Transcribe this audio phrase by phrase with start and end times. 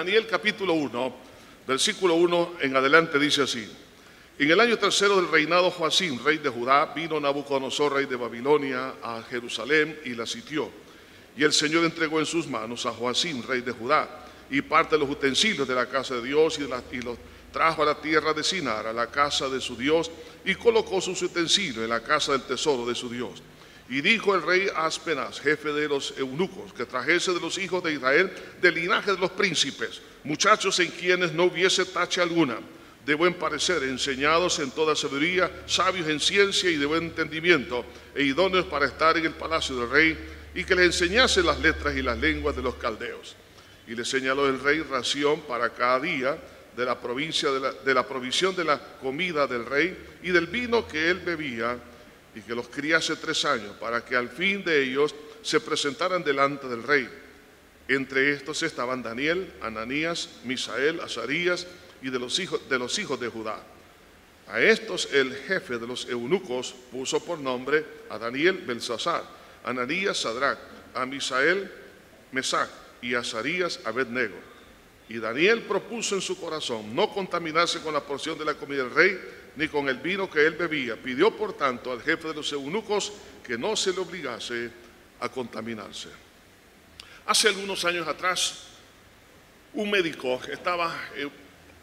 [0.00, 1.14] Daniel capítulo 1,
[1.68, 3.70] versículo 1 en adelante dice así.
[4.38, 8.94] En el año tercero del reinado Joacín, rey de Judá, vino Nabucodonosor, rey de Babilonia,
[9.02, 10.70] a Jerusalén y la sitió.
[11.36, 15.00] Y el Señor entregó en sus manos a Joacín, rey de Judá, y parte de
[15.00, 17.18] los utensilios de la casa de Dios y, y los
[17.52, 20.10] trajo a la tierra de Sinar, a la casa de su Dios,
[20.46, 23.42] y colocó sus utensilios en la casa del tesoro de su Dios.
[23.90, 27.92] Y dijo el rey Aspenas, jefe de los eunucos, que trajese de los hijos de
[27.92, 28.30] Israel
[28.62, 32.58] del linaje de los príncipes, muchachos en quienes no hubiese tacha alguna,
[33.04, 38.22] de buen parecer, enseñados en toda sabiduría, sabios en ciencia y de buen entendimiento, e
[38.22, 40.16] idóneos para estar en el palacio del rey,
[40.54, 43.34] y que le enseñase las letras y las lenguas de los caldeos.
[43.88, 46.38] Y le señaló el rey ración para cada día
[46.76, 51.10] de la provincia de la provisión de la comida del rey y del vino que
[51.10, 51.76] él bebía
[52.40, 56.68] y que los criase tres años, para que al fin de ellos se presentaran delante
[56.68, 57.08] del rey.
[57.88, 61.66] Entre estos estaban Daniel, Ananías, Misael, Azarías
[62.02, 63.60] y de los hijos de, los hijos de Judá.
[64.48, 69.22] A estos el jefe de los eunucos puso por nombre a Daniel Belsasar,
[69.64, 70.58] Ananías Sadrach,
[70.94, 71.70] a Misael
[72.32, 72.70] Mesac
[73.02, 74.36] y a Azarías Abednego.
[75.08, 78.94] Y Daniel propuso en su corazón no contaminarse con la porción de la comida del
[78.94, 79.20] rey,
[79.60, 80.96] ni con el vino que él bebía.
[80.96, 83.12] Pidió, por tanto, al jefe de los eunucos
[83.44, 84.70] que no se le obligase
[85.20, 86.08] a contaminarse.
[87.26, 88.68] Hace algunos años atrás,
[89.74, 91.28] un médico estaba eh,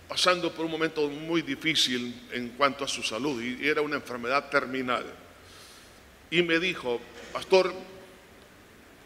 [0.09, 4.49] pasando por un momento muy difícil en cuanto a su salud y era una enfermedad
[4.49, 5.05] terminal.
[6.31, 6.99] Y me dijo,
[7.31, 7.71] pastor,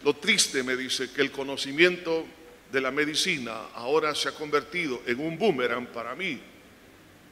[0.06, 2.26] lo triste me dice que el conocimiento
[2.72, 6.51] de la medicina ahora se ha convertido en un boomerang para mí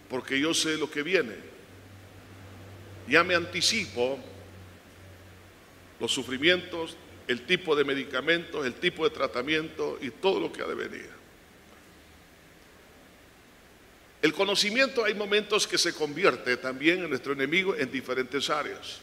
[0.10, 1.36] porque yo sé lo que viene.
[3.08, 4.20] Ya me anticipo
[6.00, 10.68] los sufrimientos, el tipo de medicamentos, el tipo de tratamiento y todo lo que ha
[10.68, 11.10] de venir.
[14.22, 19.00] El conocimiento hay momentos que se convierte también en nuestro enemigo en diferentes áreas.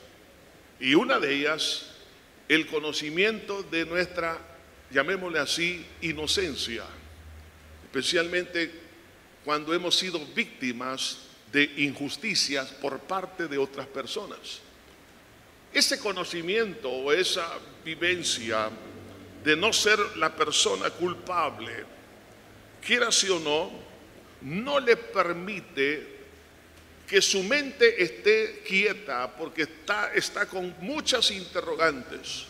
[0.79, 1.91] Y una de ellas,
[2.49, 4.39] el conocimiento de nuestra,
[4.91, 6.85] llamémosle así, inocencia,
[7.85, 8.86] especialmente
[9.47, 11.19] cuando hemos sido víctimas
[11.53, 14.59] de injusticias por parte de otras personas.
[15.73, 17.47] Ese conocimiento o esa
[17.85, 18.69] vivencia
[19.45, 21.85] de no ser la persona culpable,
[22.85, 23.71] quiera sí o no,
[24.41, 26.17] no le permite
[27.07, 32.47] que su mente esté quieta porque está, está con muchas interrogantes.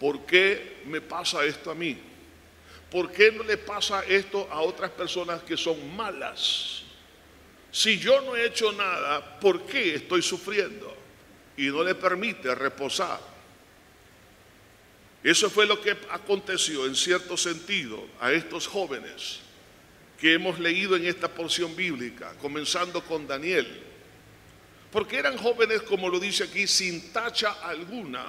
[0.00, 2.09] ¿Por qué me pasa esto a mí?
[2.90, 6.82] ¿Por qué no le pasa esto a otras personas que son malas?
[7.70, 10.96] Si yo no he hecho nada, ¿por qué estoy sufriendo?
[11.56, 13.20] Y no le permite reposar.
[15.22, 19.40] Eso fue lo que aconteció en cierto sentido a estos jóvenes
[20.18, 23.82] que hemos leído en esta porción bíblica, comenzando con Daniel.
[24.90, 28.24] Porque eran jóvenes, como lo dice aquí, sin tacha alguna.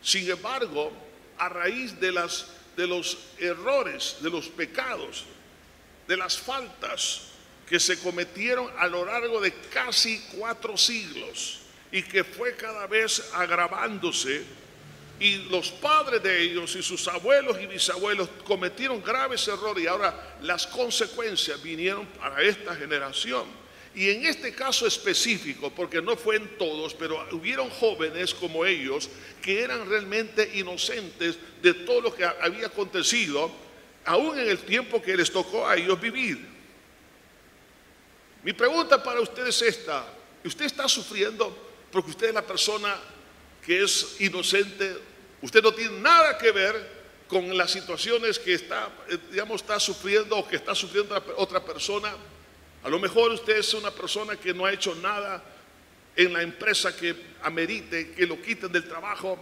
[0.00, 0.90] Sin embargo,
[1.36, 5.24] a raíz de las de los errores, de los pecados,
[6.06, 7.28] de las faltas
[7.68, 11.60] que se cometieron a lo largo de casi cuatro siglos
[11.92, 14.44] y que fue cada vez agravándose
[15.20, 20.38] y los padres de ellos y sus abuelos y bisabuelos cometieron graves errores y ahora
[20.40, 23.59] las consecuencias vinieron para esta generación.
[23.94, 29.10] Y en este caso específico, porque no fue en todos, pero hubieron jóvenes como ellos
[29.42, 33.50] que eran realmente inocentes de todo lo que había acontecido,
[34.04, 36.46] aún en el tiempo que les tocó a ellos vivir.
[38.42, 40.06] Mi pregunta para usted es esta.
[40.44, 41.54] ¿Usted está sufriendo
[41.90, 42.96] porque usted es la persona
[43.64, 44.96] que es inocente?
[45.42, 50.38] Usted no tiene nada que ver con las situaciones que está, eh, digamos, está sufriendo
[50.38, 52.12] o que está sufriendo otra persona.
[52.82, 55.42] A lo mejor usted es una persona que no ha hecho nada
[56.16, 59.38] en la empresa que amerite que lo quiten del trabajo.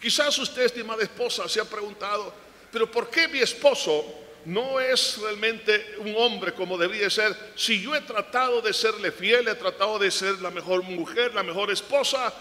[0.00, 2.32] Quizás usted, estimada esposa, se ha preguntado,
[2.72, 4.04] pero ¿por qué mi esposo
[4.46, 7.36] no es realmente un hombre como debería ser?
[7.54, 11.42] Si yo he tratado de serle fiel, he tratado de ser la mejor mujer, la
[11.42, 12.32] mejor esposa,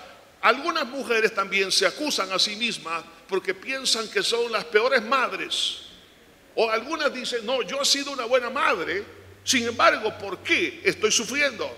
[0.41, 5.81] algunas mujeres también se acusan a sí mismas porque piensan que son las peores madres.
[6.55, 11.11] O algunas dicen, no, yo he sido una buena madre, sin embargo, ¿por qué estoy
[11.11, 11.69] sufriendo?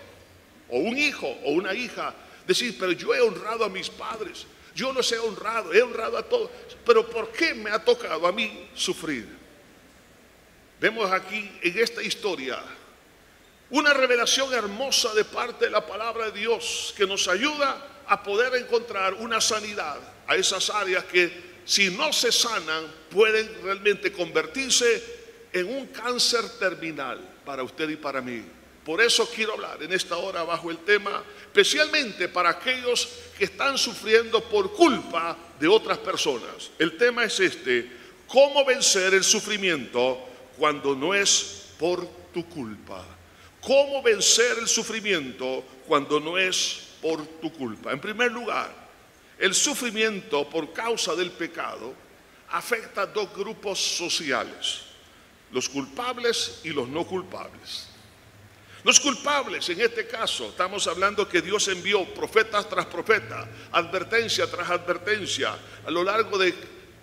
[0.70, 2.14] O un hijo o una hija
[2.46, 6.24] decir, pero yo he honrado a mis padres, yo los he honrado, he honrado a
[6.24, 6.50] todos,
[6.86, 9.28] pero ¿por qué me ha tocado a mí sufrir?
[10.80, 12.60] Vemos aquí en esta historia
[13.70, 18.56] una revelación hermosa de parte de la palabra de Dios que nos ayuda a poder
[18.56, 19.98] encontrar una sanidad
[20.28, 25.22] a esas áreas que si no se sanan pueden realmente convertirse
[25.54, 28.44] en un cáncer terminal para usted y para mí.
[28.86, 33.08] Por eso quiero hablar en esta hora bajo el tema, especialmente para aquellos
[33.38, 36.72] que están sufriendo por culpa de otras personas.
[36.80, 37.92] El tema es este,
[38.28, 40.20] ¿cómo vencer el sufrimiento
[40.58, 43.06] cuando no es por tu culpa?
[43.62, 47.92] ¿Cómo vencer el sufrimiento cuando no es por tu culpa?
[47.92, 48.74] En primer lugar,
[49.38, 51.94] el sufrimiento por causa del pecado
[52.50, 54.82] afecta a dos grupos sociales,
[55.52, 57.88] los culpables y los no culpables.
[58.84, 64.70] Los culpables, en este caso, estamos hablando que Dios envió profetas tras profeta, advertencia tras
[64.72, 65.56] advertencia,
[65.86, 66.54] a lo largo de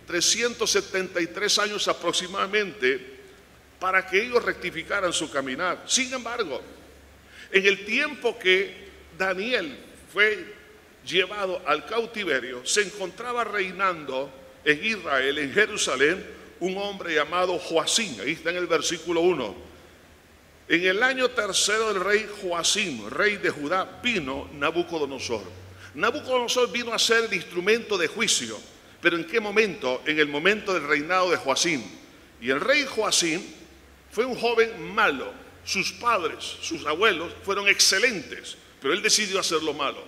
[0.06, 3.18] 373 años aproximadamente,
[3.78, 5.84] para que ellos rectificaran su caminar.
[5.86, 6.60] Sin embargo,
[7.52, 9.78] en el tiempo que Daniel
[10.12, 10.56] fue
[11.06, 14.32] llevado al cautiverio, se encontraba reinando
[14.64, 18.20] en Israel, en Jerusalén, un hombre llamado Joacín.
[18.20, 19.68] Ahí está en el versículo 1.
[20.68, 25.42] En el año tercero del rey Joacim, rey de Judá, vino Nabucodonosor.
[25.94, 28.58] Nabucodonosor vino a ser el instrumento de juicio.
[29.00, 30.02] ¿Pero en qué momento?
[30.04, 31.82] En el momento del reinado de Joacim.
[32.40, 33.40] Y el rey Joacim
[34.10, 35.32] fue un joven malo.
[35.64, 40.02] Sus padres, sus abuelos fueron excelentes, pero él decidió hacer lo malo.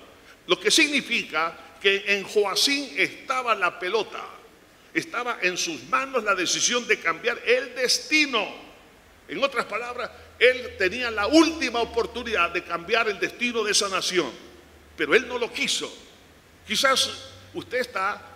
[0.47, 4.25] Lo que significa que en Joacim estaba la pelota,
[4.94, 8.46] estaba en sus manos la decisión de cambiar el destino.
[9.28, 14.31] En otras palabras, él tenía la última oportunidad de cambiar el destino de esa nación,
[14.96, 15.92] pero él no lo quiso.
[16.66, 17.10] Quizás
[17.54, 18.26] usted está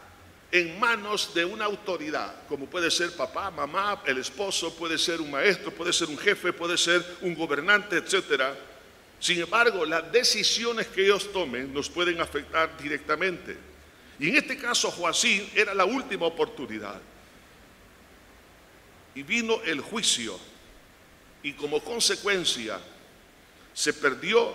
[0.53, 5.31] en manos de una autoridad, como puede ser papá, mamá, el esposo, puede ser un
[5.31, 8.57] maestro, puede ser un jefe, puede ser un gobernante, etcétera.
[9.19, 13.74] Sin embargo, las decisiones que ellos tomen nos pueden afectar directamente.
[14.19, 17.01] Y en este caso, Joacín era la última oportunidad.
[19.15, 20.39] Y vino el juicio
[21.43, 22.81] y como consecuencia
[23.73, 24.55] se perdió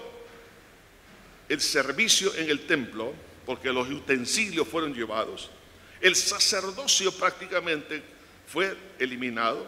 [1.48, 3.14] el servicio en el templo
[3.46, 5.50] porque los utensilios fueron llevados.
[6.02, 8.02] El sacerdocio prácticamente
[8.48, 9.66] fue eliminado.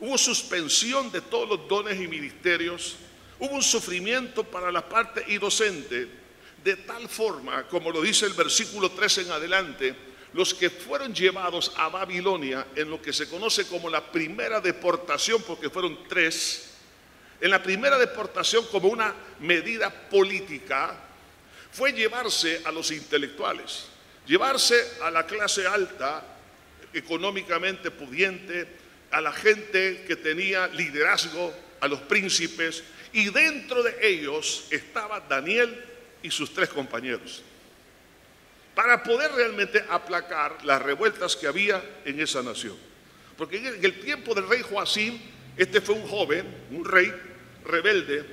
[0.00, 2.96] Hubo suspensión de todos los dones y ministerios.
[3.38, 6.08] Hubo un sufrimiento para la parte inocente,
[6.62, 9.96] de tal forma, como lo dice el versículo 3 en adelante,
[10.32, 15.42] los que fueron llevados a Babilonia en lo que se conoce como la primera deportación,
[15.42, 16.70] porque fueron tres,
[17.40, 20.98] en la primera deportación como una medida política,
[21.70, 23.86] fue llevarse a los intelectuales,
[24.26, 26.24] llevarse a la clase alta,
[26.94, 28.68] económicamente pudiente,
[29.10, 35.91] a la gente que tenía liderazgo, a los príncipes, y dentro de ellos estaba Daniel
[36.22, 37.42] y sus tres compañeros
[38.74, 42.76] para poder realmente aplacar las revueltas que había en esa nación.
[43.36, 45.18] Porque en el tiempo del rey Joacim,
[45.56, 47.12] este fue un joven, un rey
[47.64, 48.24] rebelde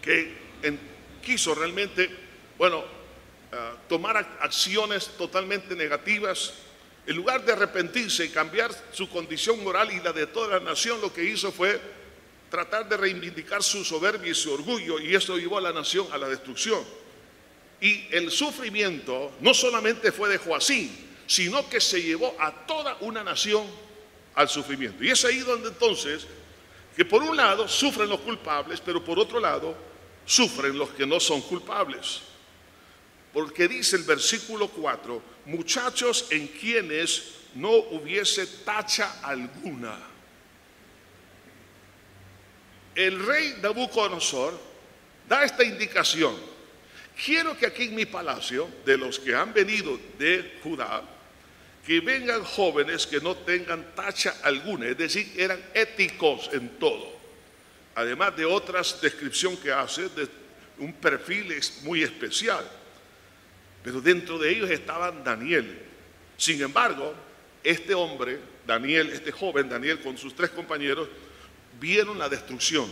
[0.00, 0.42] que
[1.22, 2.10] quiso realmente,
[2.58, 2.84] bueno,
[3.52, 6.54] ah, tomar acciones totalmente negativas.
[7.06, 11.00] En lugar de arrepentirse y cambiar su condición moral y la de toda la nación,
[11.00, 11.80] lo que hizo fue
[12.52, 16.18] tratar de reivindicar su soberbia y su orgullo, y eso llevó a la nación a
[16.18, 16.84] la destrucción.
[17.80, 20.94] Y el sufrimiento no solamente fue de Joacín,
[21.26, 23.66] sino que se llevó a toda una nación
[24.34, 25.02] al sufrimiento.
[25.02, 26.26] Y es ahí donde entonces,
[26.94, 29.74] que por un lado sufren los culpables, pero por otro lado
[30.26, 32.20] sufren los que no son culpables.
[33.32, 40.11] Porque dice el versículo 4, muchachos en quienes no hubiese tacha alguna.
[42.94, 44.58] El rey Nabucodonosor
[45.28, 46.52] da esta indicación
[47.24, 51.02] Quiero que aquí en mi palacio, de los que han venido de Judá,
[51.86, 57.12] que vengan jóvenes que no tengan tacha alguna, es decir, eran éticos en todo.
[57.94, 60.26] Además de otras descripción que hace de
[60.78, 62.64] un perfil muy especial.
[63.84, 65.80] Pero dentro de ellos estaba Daniel.
[66.36, 67.14] Sin embargo,
[67.62, 71.08] este hombre, Daniel, este joven Daniel con sus tres compañeros,
[71.82, 72.88] vieron la destrucción.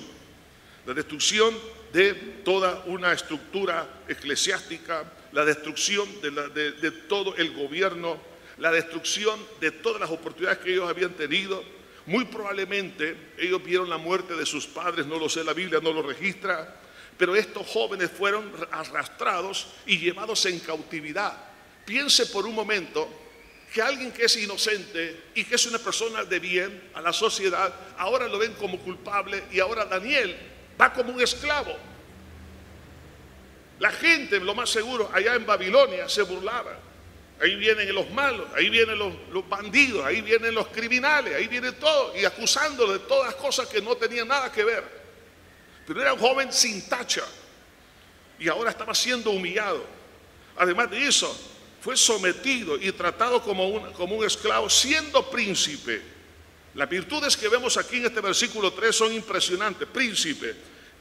[0.85, 1.55] La destrucción
[1.93, 2.13] de
[2.45, 8.21] toda una estructura eclesiástica, la destrucción de, todo el gobierno,
[8.59, 11.63] la destrucción de todas las oportunidades que ellos habían tenido.
[12.07, 15.93] Muy probablemente ellos vieron la muerte de sus padres, no lo sé, la Biblia no
[15.93, 16.77] lo registra,
[17.17, 21.39] pero estos jóvenes fueron arrastrados y llevados en cautividad.
[21.85, 23.09] Piense por un momento
[23.73, 27.73] que alguien que es inocente y que es una persona de bien a la sociedad,
[27.97, 30.37] ahora lo ven como culpable y ahora Daniel
[30.81, 31.77] va como un esclavo.
[33.79, 36.79] La gente, lo más seguro, allá en Babilonia se burlaba.
[37.41, 42.15] Ahí vienen los malos, ahí vienen los, bandidos, ahí vienen los criminales, ahí viene todo
[42.15, 44.85] y acusándolo de todas cosas que no tenían nada que ver.
[45.87, 47.25] Pero era un joven sin tacha
[48.39, 49.83] y ahora estaba siendo humillado.
[50.57, 51.35] Además de eso,
[51.81, 56.03] fue sometido y tratado como un, como un esclavo, siendo príncipe.
[56.75, 59.89] Las virtudes que vemos aquí en este versículo 3 son impresionantes.
[59.89, 60.55] Príncipe,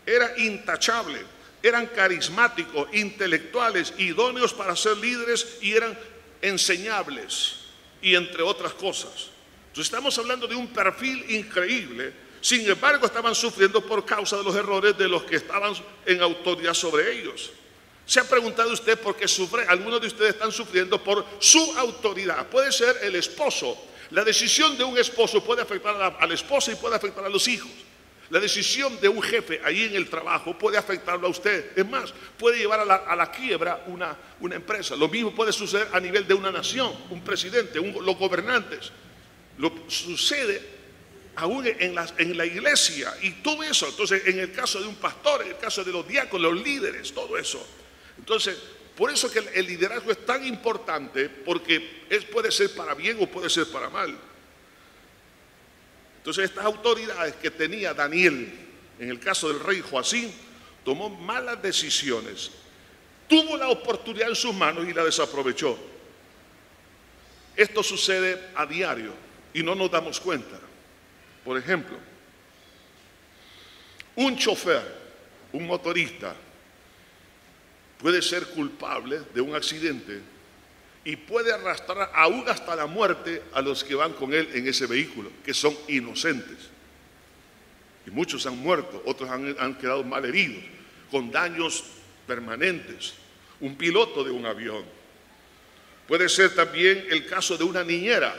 [0.06, 1.20] era intachable,
[1.62, 5.98] eran carismáticos, intelectuales, idóneos para ser líderes y eran
[6.42, 7.56] enseñables
[8.02, 9.30] y entre otras cosas.
[9.68, 14.56] Entonces estamos hablando de un perfil increíble, sin embargo estaban sufriendo por causa de los
[14.56, 15.74] errores de los que estaban
[16.06, 17.52] en autoridad sobre ellos.
[18.10, 19.66] ¿Se ha preguntado usted por qué sufre?
[19.68, 22.48] Algunos de ustedes están sufriendo por su autoridad.
[22.48, 23.78] Puede ser el esposo.
[24.10, 27.48] La decisión de un esposo puede afectar a la, esposa y puede afectar a los
[27.48, 27.70] hijos.
[28.32, 31.78] La decisión de un jefe ahí en el trabajo puede afectarlo a usted.
[31.78, 34.96] Es más, puede llevar a la, quiebra una, una, empresa.
[34.96, 38.92] Lo mismo puede suceder a nivel de una nación, un presidente, los gobernantes.
[39.60, 40.60] Lo sucede
[41.36, 43.88] aún en la, en la iglesia y todo eso.
[43.88, 47.14] Entonces, en el caso de un pastor, en el caso de los diáconos, los líderes,
[47.14, 47.64] todo eso.
[48.20, 48.58] Entonces,
[48.96, 53.28] por eso que el, liderazgo es tan importante porque es, puede ser para bien o
[53.28, 54.14] puede ser para mal.
[56.18, 58.52] Entonces estas autoridades que tenía Daniel,
[59.00, 60.30] en el caso del rey Joacín,
[60.84, 62.52] tomó malas decisiones.
[63.30, 65.80] Tuvo la oportunidad en sus manos y la desaprovechó.
[67.56, 69.14] Esto sucede a diario
[69.54, 70.60] y no nos damos cuenta.
[71.46, 71.98] Por ejemplo,
[74.18, 74.84] un chofer,
[75.54, 76.36] un motorista,
[78.00, 80.22] puede ser culpable de un accidente
[81.04, 84.86] y puede arrastrar aún hasta la muerte a los que van con él en ese
[84.86, 86.58] vehículo, que son inocentes.
[88.06, 90.64] Y muchos han muerto, otros han, han quedado mal heridos,
[91.12, 91.84] con daños
[92.26, 93.14] permanentes.
[93.60, 94.84] Un piloto de un avión.
[96.08, 98.34] Puede ser también el caso de una niñera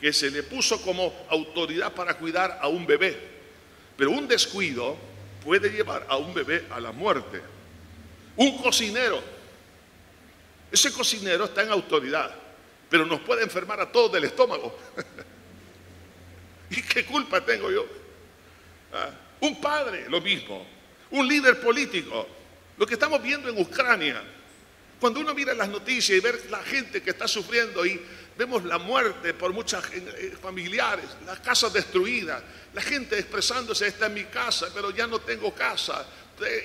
[0.00, 3.16] que se le puso como autoridad para cuidar a un bebé.
[3.96, 4.96] Pero un descuido
[5.42, 7.40] puede llevar a un bebé a la muerte.
[8.36, 9.36] Un cocinero
[10.70, 12.34] ese cocinero está en autoridad,
[12.90, 14.76] pero nos puede enfermar a todos del estómago.
[16.70, 17.86] ¿Y qué culpa tengo yo?
[18.92, 19.10] ¿Ah?
[19.40, 20.66] Un padre, lo mismo.
[21.10, 22.26] Un líder político.
[22.76, 24.22] Lo que estamos viendo en Ucrania.
[25.00, 28.00] Cuando uno mira las noticias y ve la gente que está sufriendo y
[28.36, 32.42] vemos la muerte por muchos eh, familiares, las casas destruidas,
[32.74, 36.06] la gente expresándose, está en mi casa, pero ya no tengo casa,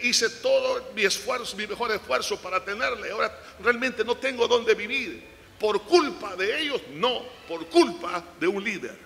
[0.03, 3.11] hice todo mi esfuerzo, mi mejor esfuerzo para tenerle.
[3.11, 5.23] Ahora realmente no tengo dónde vivir.
[5.59, 8.97] Por culpa de ellos, no, por culpa de un líder.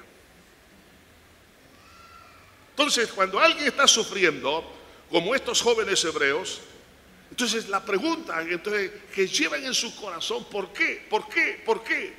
[2.71, 4.63] Entonces, cuando alguien está sufriendo,
[5.09, 6.61] como estos jóvenes hebreos,
[7.29, 11.05] entonces la pregunta entonces, que llevan en su corazón, ¿por qué?
[11.09, 11.61] ¿Por qué?
[11.65, 12.13] ¿Por qué?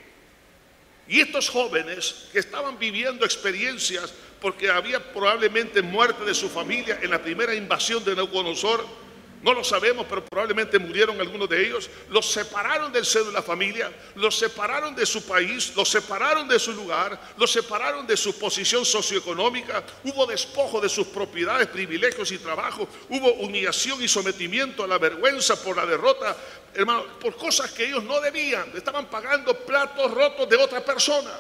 [1.09, 7.11] Y estos jóvenes que estaban viviendo experiencias porque había probablemente muerte de su familia en
[7.11, 9.07] la primera invasión de Nabucodonosor.
[9.43, 11.89] No lo sabemos, pero probablemente murieron algunos de ellos.
[12.11, 16.59] Los separaron del seno de la familia, los separaron de su país, los separaron de
[16.59, 19.85] su lugar, los separaron de su posición socioeconómica.
[20.05, 22.89] Hubo despojo de sus propiedades, privilegios y trabajo.
[23.09, 26.37] Hubo humillación y sometimiento a la vergüenza por la derrota,
[26.75, 28.73] hermano, por cosas que ellos no debían.
[28.75, 31.31] Estaban pagando platos rotos de otra persona.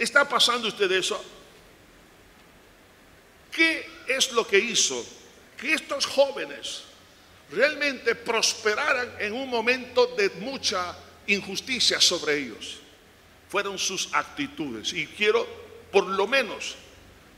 [0.00, 1.22] ¿Está pasando usted eso?
[3.52, 5.04] ¿Qué es lo que hizo
[5.58, 6.84] que estos jóvenes
[7.50, 12.78] realmente prosperaran en un momento de mucha injusticia sobre ellos?
[13.50, 14.94] Fueron sus actitudes.
[14.94, 15.46] Y quiero,
[15.92, 16.76] por lo menos,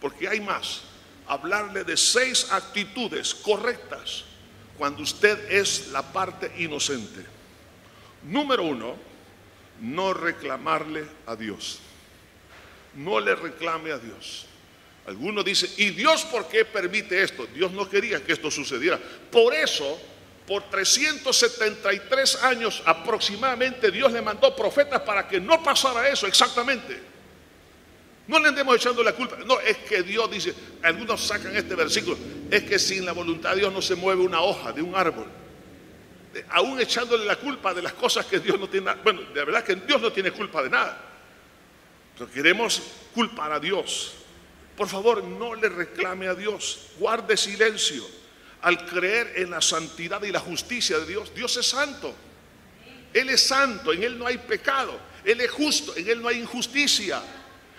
[0.00, 0.82] porque hay más,
[1.26, 4.22] hablarle de seis actitudes correctas
[4.78, 7.26] cuando usted es la parte inocente.
[8.22, 8.94] Número uno,
[9.80, 11.80] no reclamarle a Dios.
[12.94, 14.46] No le reclame a Dios.
[15.06, 17.46] Algunos dicen, ¿y Dios por qué permite esto?
[17.46, 19.00] Dios no quería que esto sucediera.
[19.30, 20.00] Por eso,
[20.46, 27.00] por 373 años aproximadamente, Dios le mandó profetas para que no pasara eso exactamente.
[28.28, 29.36] No le andemos echando la culpa.
[29.44, 32.16] No, es que Dios dice, algunos sacan este versículo,
[32.48, 35.26] es que sin la voluntad de Dios no se mueve una hoja de un árbol.
[36.50, 38.94] Aún echándole la culpa de las cosas que Dios no tiene.
[39.02, 41.11] Bueno, de verdad que Dios no tiene culpa de nada.
[42.16, 42.82] Pero queremos
[43.14, 44.14] culpar a Dios.
[44.76, 46.88] Por favor, no le reclame a Dios.
[46.98, 48.04] Guarde silencio.
[48.62, 52.14] Al creer en la santidad y la justicia de Dios, Dios es santo.
[53.12, 54.98] Él es santo, en Él no hay pecado.
[55.24, 57.20] Él es justo, en Él no hay injusticia.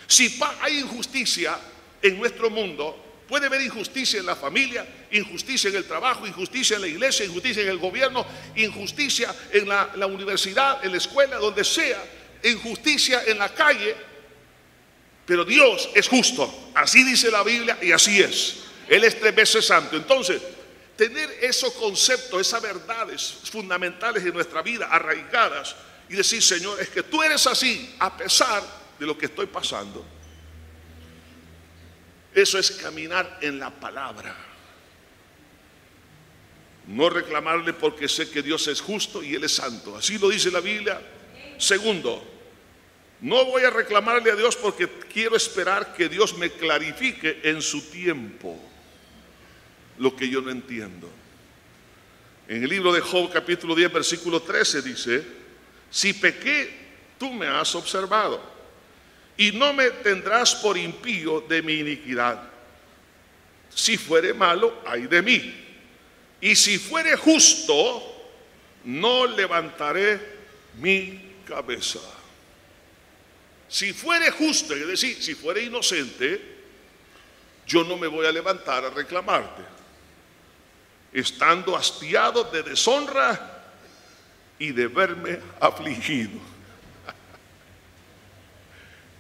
[0.08, 1.58] Si hay injusticia
[2.02, 6.82] en nuestro mundo, Puede haber injusticia en la familia, injusticia en el trabajo, injusticia en
[6.82, 8.26] la iglesia, injusticia en el gobierno,
[8.56, 12.04] injusticia en la, la universidad, en la escuela, donde sea,
[12.44, 13.96] injusticia en la calle.
[15.26, 16.72] Pero Dios es justo.
[16.76, 18.58] Así dice la Biblia y así es.
[18.88, 19.96] Él es tres veces santo.
[19.96, 20.42] Entonces,
[20.98, 25.76] tener esos conceptos, esas verdades fundamentales en nuestra vida arraigadas
[26.10, 28.64] y decir, Señor, es que tú eres así a pesar
[29.00, 30.06] de lo que estoy pasando.
[32.34, 34.36] Eso es caminar en la palabra.
[36.88, 39.96] No reclamarle porque sé que Dios es justo y Él es santo.
[39.96, 41.02] Así lo dice la Biblia.
[41.58, 42.33] Segundo,
[43.24, 47.90] no voy a reclamarle a Dios porque quiero esperar que Dios me clarifique en su
[47.90, 48.60] tiempo
[49.98, 51.10] lo que yo no entiendo.
[52.50, 55.24] En el libro de Job capítulo 10 versículo 13 dice,
[55.90, 56.70] si pequé,
[57.18, 58.44] tú me has observado
[59.38, 62.44] y no me tendrás por impío de mi iniquidad.
[63.74, 65.66] Si fuere malo, ay de mí.
[66.42, 68.04] Y si fuere justo,
[68.84, 70.20] no levantaré
[70.78, 72.02] mi cabeza.
[73.74, 76.40] Si fuere justo, es decir, si fuere inocente,
[77.66, 79.64] yo no me voy a levantar a reclamarte
[81.12, 83.64] estando hastiado de deshonra
[84.60, 86.40] y de verme afligido.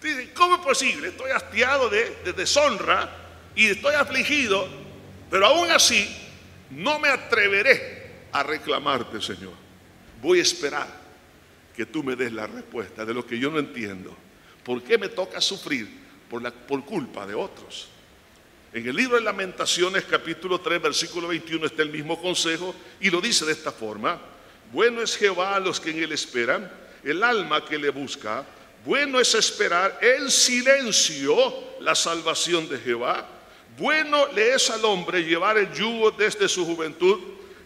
[0.35, 1.07] ¿cómo es posible?
[1.07, 3.09] Estoy hastiado de, deshonra
[3.55, 4.67] y estoy afligido,
[5.31, 6.15] pero aún así
[6.69, 9.53] no me atreveré a reclamarte, Señor.
[10.21, 11.01] Voy a esperar
[11.75, 14.15] que tú me des la respuesta de lo que yo no entiendo.
[14.63, 15.87] ¿Por qué me toca sufrir
[16.29, 17.89] por, la, por culpa de otros?
[18.73, 23.21] En el libro de Lamentaciones capítulo 3 versículo 21 está el mismo consejo y lo
[23.21, 24.19] dice de esta forma.
[24.71, 26.71] Bueno es Jehová a los que en él esperan,
[27.03, 28.43] el alma que le busca.
[28.85, 31.35] Bueno es esperar en silencio
[31.81, 33.27] la salvación de Jehová.
[33.77, 37.19] Bueno le es al hombre llevar el yugo desde su juventud,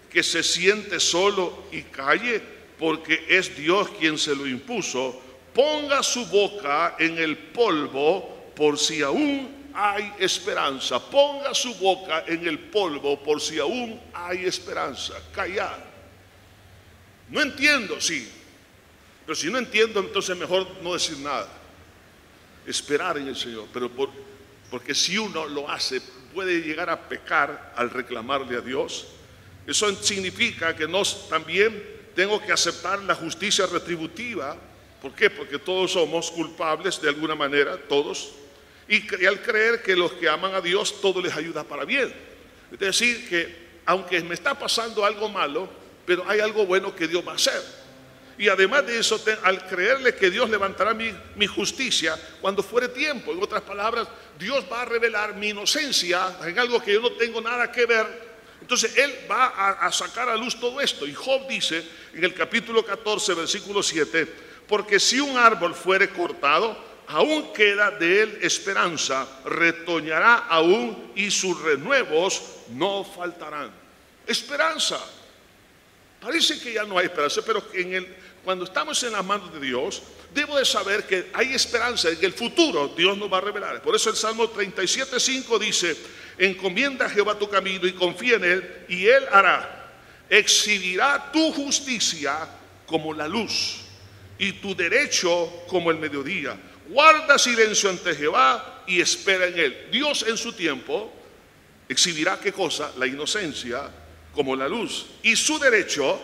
[0.10, 2.42] que se siente solo y calle,
[2.78, 5.22] porque es Dios quien se lo impuso.
[5.58, 11.00] Ponga su boca en el polvo por si aún hay esperanza.
[11.00, 15.16] Ponga su boca en el polvo por si aún hay esperanza.
[15.34, 15.84] Callar.
[17.30, 18.32] No entiendo, sí.
[19.26, 21.48] Pero si no entiendo, entonces mejor no decir nada.
[22.68, 23.66] Esperar en el Señor.
[23.74, 23.90] Pero
[24.70, 26.02] porque si uno lo hace,
[26.36, 29.08] puede llegar a pecar al reclamarle a Dios.
[29.66, 34.56] Eso significa que no, también tengo que aceptar la justicia retributiva.
[35.02, 35.30] ¿Por qué?
[35.30, 38.34] Porque todos somos culpables de alguna manera, todos
[38.88, 42.14] y, al creer que los que aman a Dios todo les ayuda para bien.
[42.72, 45.70] Es decir, que aunque me está pasando algo malo,
[46.06, 47.62] pero hay algo bueno que Dios va a hacer.
[48.38, 53.42] Y además de eso, al creerle que Dios levantará mi, justicia cuando fuere tiempo, en
[53.42, 54.08] otras palabras,
[54.38, 58.28] Dios va a revelar mi inocencia en algo que yo no tengo nada que ver.
[58.62, 61.08] Entonces Él va a, a sacar a luz todo esto.
[61.08, 61.84] Y Job dice
[62.14, 66.78] en el capítulo 14, versículo 7, porque si un árbol fuere cortado,
[67.08, 73.72] aún queda de él esperanza, retoñará aún y sus renuevos no faltarán.
[74.26, 75.00] Esperanza.
[76.20, 77.64] Parece que ya no hay esperanza, pero
[78.44, 80.02] cuando estamos en las manos de Dios,
[80.34, 83.82] debo de saber que hay esperanza, en el futuro Dios nos va a revelar.
[83.82, 85.96] Por eso el Salmo 37.5 dice,
[86.38, 89.94] encomienda a Jehová tu camino y confía en Él, y Él hará.
[90.30, 92.50] Exhibirá tu justicia
[92.86, 93.87] como la luz
[94.40, 96.58] y tu derecho como el mediodía
[96.90, 99.88] guarda silencio ante Jehová y espera en él.
[99.92, 101.12] Dios en su tiempo
[101.88, 102.92] exhibirá qué cosa?
[102.98, 103.90] La inocencia
[104.34, 106.20] como la luz y su derecho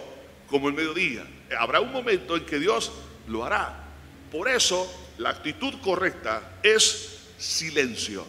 [0.48, 1.26] como el mediodía.
[1.58, 2.92] Habrá un momento en que Dios
[3.28, 3.84] lo hará.
[4.32, 8.26] Por eso la actitud correcta es silencio.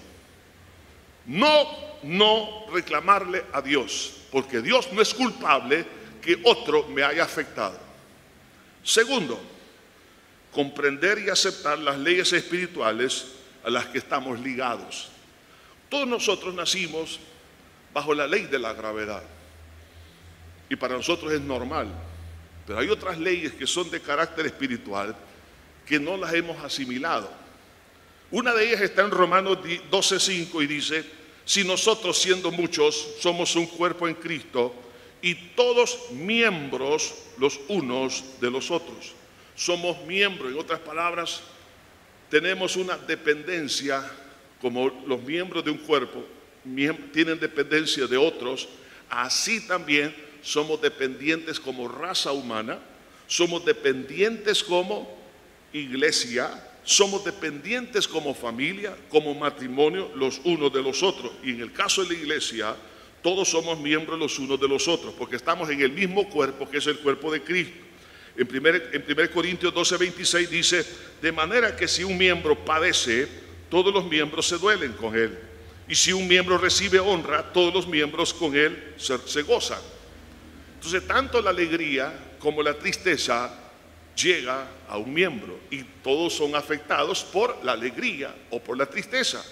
[1.27, 5.87] No, no reclamarle a Dios, porque Dios no es culpable
[6.21, 7.79] que otro me haya afectado.
[8.83, 9.41] Segundo,
[10.55, 13.27] comprender y aceptar las leyes espirituales
[13.65, 15.09] a las que estamos ligados.
[15.91, 17.19] Todos nosotros nacimos
[17.93, 19.23] bajo la ley de la gravedad
[20.69, 21.89] y para nosotros es normal,
[22.67, 25.15] pero hay otras leyes que son de carácter espiritual
[25.85, 27.31] que no las hemos asimilado.
[28.31, 31.05] Una de ellas está en Romanos 12:5 y dice,
[31.45, 34.75] si nosotros siendo muchos somos un cuerpo en Cristo
[35.21, 39.15] y todos miembros los unos de los otros
[39.55, 41.43] somos miembros, en otras palabras,
[42.31, 44.05] tenemos una dependencia,
[44.61, 46.25] como los miembros de un cuerpo
[47.13, 48.69] tienen dependencia de otros,
[49.11, 52.79] así también somos dependientes como raza humana,
[53.27, 55.23] somos dependientes como
[55.73, 56.51] iglesia
[56.85, 61.33] somos dependientes como familia, como matrimonio, los unos de los otros.
[61.43, 62.77] Y en el caso de la iglesia,
[63.23, 66.79] todos somos miembros los unos de los otros, porque estamos en el mismo cuerpo que
[66.79, 67.79] es el cuerpo de Cristo.
[68.37, 70.87] En 1, en Corintios 12, 26 dice,
[71.23, 73.29] de manera que si un miembro padece,
[73.71, 75.39] todos los miembros se duelen con él.
[75.89, 79.81] Y si un miembro recibe honra, todos los miembros con él se, gozan.
[80.75, 83.53] Entonces, tanto la alegría como la tristeza
[84.17, 89.45] llega a un miembro y todos son afectados por la alegría o por la tristeza.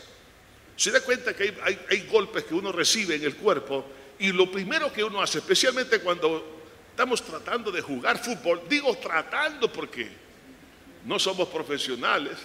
[0.76, 1.54] Se da cuenta que
[1.88, 3.84] hay, golpes que uno recibe en el cuerpo
[4.18, 6.61] y lo primero que uno hace, especialmente cuando
[6.92, 10.08] estamos tratando de jugar fútbol, digo tratando porque
[11.06, 12.36] no somos profesionales.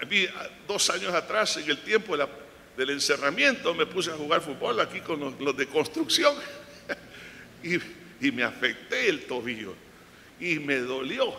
[0.00, 0.26] A mí,
[0.66, 5.36] dos años atrás, en el tiempo del encerramiento, me puse a jugar fútbol aquí con
[5.38, 6.34] los, de construcción
[7.62, 9.74] y me afecté el tobillo
[10.40, 11.38] y me dolió.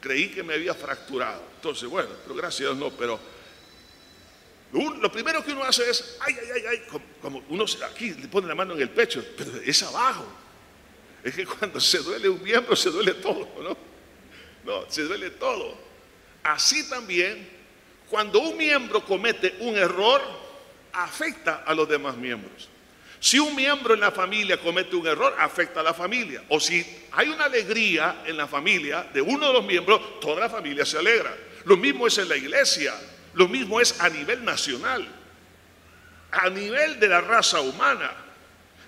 [0.00, 1.42] Creí que me había fracturado.
[1.56, 3.18] Entonces, bueno, pero gracias a Dios no, pero
[5.00, 6.82] lo primero que uno hace es, ay, ay, ay, ay,
[7.22, 10.43] como, uno aquí le pone la mano en el pecho, pero es abajo.
[11.24, 13.76] Es que cuando se duele un miembro, se duele todo, ¿no?
[14.64, 15.74] No, se duele todo.
[16.42, 17.48] Así también,
[18.10, 20.20] cuando un miembro comete un error,
[20.92, 22.68] afecta a los demás miembros.
[23.18, 26.44] Si un miembro en la familia comete un error, afecta a la familia.
[26.50, 30.50] O si hay una alegría en la familia de uno de los miembros, toda la
[30.50, 31.34] familia se alegra.
[31.64, 32.94] Lo mismo es en la iglesia,
[33.32, 35.08] lo mismo es a nivel nacional,
[36.30, 38.12] a nivel de la raza humana.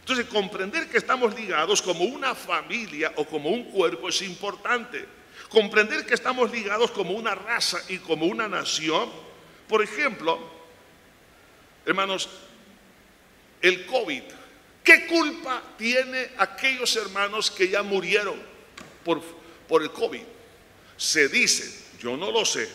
[0.07, 5.05] Entonces, comprender que estamos ligados como una familia o como un cuerpo es importante.
[5.49, 9.11] Comprender que estamos ligados como una raza y como una nación.
[9.67, 10.39] Por ejemplo,
[11.85, 12.29] hermanos,
[13.61, 14.23] el COVID.
[14.85, 18.41] ¿Qué culpa tiene aquellos hermanos que ya murieron
[19.05, 19.21] por,
[19.67, 20.23] por el COVID?
[20.97, 22.69] Se dice, yo no lo sé,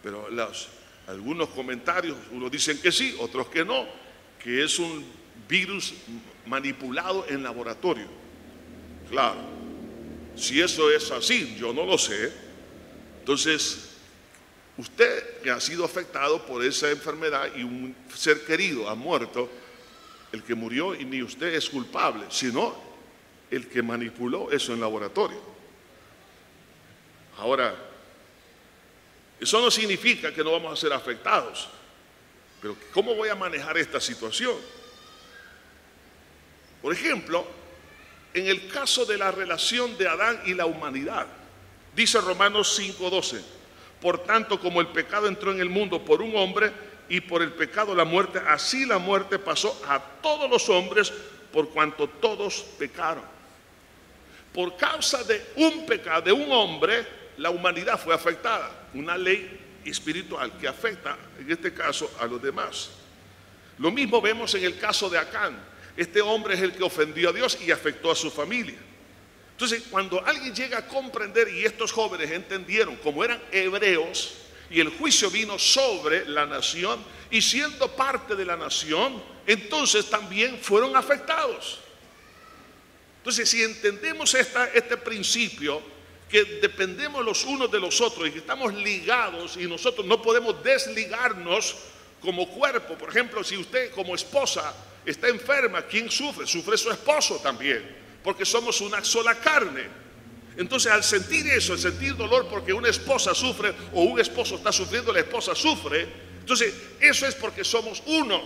[0.00, 0.28] pero
[1.08, 3.84] algunos comentarios, unos dicen que sí, otros que no,
[4.38, 5.04] que es un
[5.48, 5.92] virus
[6.46, 8.06] manipulado en laboratorio.
[9.10, 9.40] Claro,
[10.36, 12.32] si eso es así, yo no lo sé.
[13.20, 13.90] Entonces,
[14.76, 19.50] usted que ha sido afectado por esa enfermedad y un ser querido ha muerto,
[20.32, 22.74] el que murió y ni usted es culpable, sino
[23.50, 25.40] el que manipuló eso en laboratorio.
[27.38, 27.74] Ahora,
[29.38, 31.68] eso no significa que no vamos a ser afectados,
[32.60, 34.56] pero ¿cómo voy a manejar esta situación?
[36.86, 37.44] Por ejemplo,
[38.32, 41.26] en el caso de la relación de Adán y la humanidad,
[41.96, 43.42] dice Romanos 5:12,
[44.00, 46.70] por tanto como el pecado entró en el mundo por un hombre,
[47.08, 51.12] y por el pecado la muerte, así la muerte pasó a todos los hombres
[51.52, 53.24] por cuanto todos pecaron.
[54.54, 57.04] Por causa de un pecado, de un hombre,
[57.38, 58.70] la humanidad fue afectada.
[58.94, 62.90] Una ley espiritual que afecta, en este caso, a los demás.
[63.76, 65.74] Lo mismo vemos en el caso de Acán.
[65.96, 68.78] Este hombre es el que ofendió a Dios y afectó a su familia.
[69.52, 74.34] Entonces, cuando alguien llega a comprender, y estos jóvenes entendieron, como eran hebreos,
[74.68, 80.58] y el juicio vino sobre la nación y siendo parte de la nación, entonces también
[80.58, 81.78] fueron afectados.
[83.18, 85.82] Entonces, si entendemos este principio,
[86.28, 90.62] que dependemos los unos de los otros y que estamos ligados y nosotros no podemos
[90.62, 91.76] desligarnos
[92.20, 92.98] como cuerpo.
[92.98, 94.74] Por ejemplo, si usted como esposa
[95.06, 96.46] está enferma, ¿quién sufre?
[96.46, 99.84] Sufre su esposo también, porque somos una sola carne.
[100.56, 104.72] Entonces al sentir eso, al sentir dolor porque una esposa sufre o un esposo está
[104.72, 106.08] sufriendo, la esposa sufre,
[106.40, 108.42] entonces eso es porque somos uno.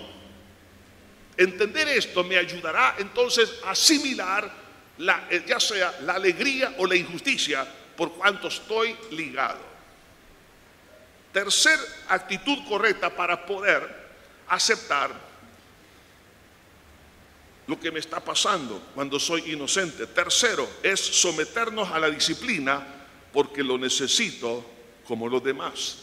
[1.36, 4.52] Entender esto me ayudará entonces a asimilar
[4.98, 9.70] la, eh, ya sea la alegría o la injusticia por cuanto estoy ligado.
[11.32, 13.88] Tercer actitud correcta para poder
[14.48, 15.29] aceptar
[17.70, 20.08] lo que me está pasando cuando soy inocente.
[20.08, 22.84] Tercero, es someternos a la disciplina
[23.32, 24.66] porque lo necesito
[25.04, 25.98] como los demás.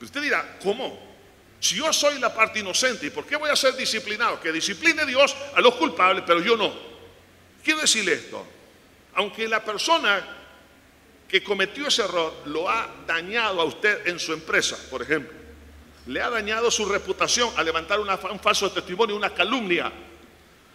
[0.00, 0.98] usted dirá, ¿cómo?
[1.60, 4.40] Si yo soy la parte inocente, ¿y por qué voy a ser disciplinado?
[4.40, 6.72] Que discipline Dios a los culpables, pero yo no.
[7.62, 8.44] Quiero decirle esto.
[9.14, 10.36] Aunque la persona
[11.28, 15.38] que cometió ese error lo ha dañado a usted en su empresa, por ejemplo,
[16.06, 19.92] le ha dañado su reputación al levantar un falso testimonio, una calumnia,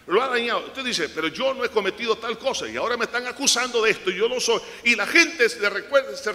[0.07, 0.65] lo ha dañado.
[0.67, 3.91] Usted dice, pero yo no he cometido tal cosa y ahora me están acusando de
[3.91, 4.61] esto y yo no soy.
[4.85, 6.31] Y la gente se recuerda, se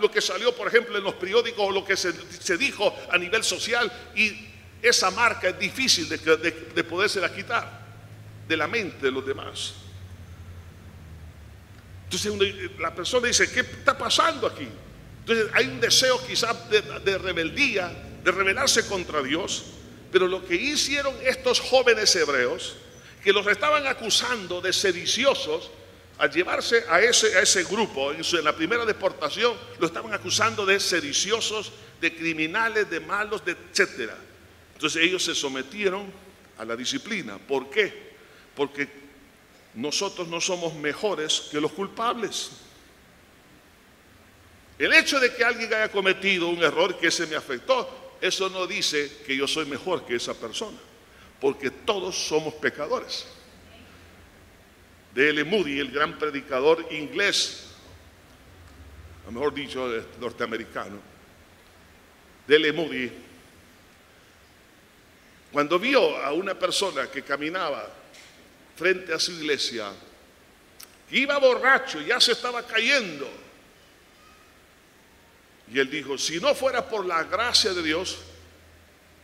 [0.00, 2.12] lo que salió, por ejemplo, en los periódicos o lo que se,
[2.56, 4.48] dijo a nivel social y
[4.80, 7.84] esa marca es difícil de, de, de quitar
[8.46, 9.74] de la mente de los demás.
[12.04, 14.68] Entonces la persona dice, ¿qué está pasando aquí?
[15.20, 19.64] Entonces hay un deseo quizás de rebeldía, de rebelarse contra Dios,
[20.12, 22.76] pero lo que hicieron estos jóvenes hebreos,
[23.24, 25.70] que los estaban acusando de sediciosos,
[26.18, 30.78] al llevarse a ese, a ese grupo en, la primera deportación, lo estaban acusando de
[30.78, 34.14] sediciosos, de criminales, de malos, de etcétera.
[34.74, 36.12] Entonces ellos se sometieron
[36.58, 37.38] a la disciplina.
[37.38, 38.12] ¿Por qué?
[38.54, 38.88] Porque
[39.72, 42.50] nosotros no somos mejores que los culpables.
[44.78, 48.66] El hecho de que alguien haya cometido un error que se me afectó, eso no
[48.66, 50.78] dice que yo soy mejor que esa persona,
[51.44, 53.26] porque todos somos pecadores.
[55.14, 55.44] D.L.
[55.44, 57.66] Moody, el gran predicador inglés,
[59.28, 59.86] o mejor dicho,
[60.18, 60.96] norteamericano,
[62.46, 62.72] D.L.
[62.72, 63.12] Moody,
[65.52, 67.92] cuando vio a una persona que caminaba
[68.74, 69.92] frente a su iglesia,
[71.10, 73.28] iba borracho, ya se estaba cayendo,
[75.70, 78.16] y él dijo, si no fuera por la gracia de Dios,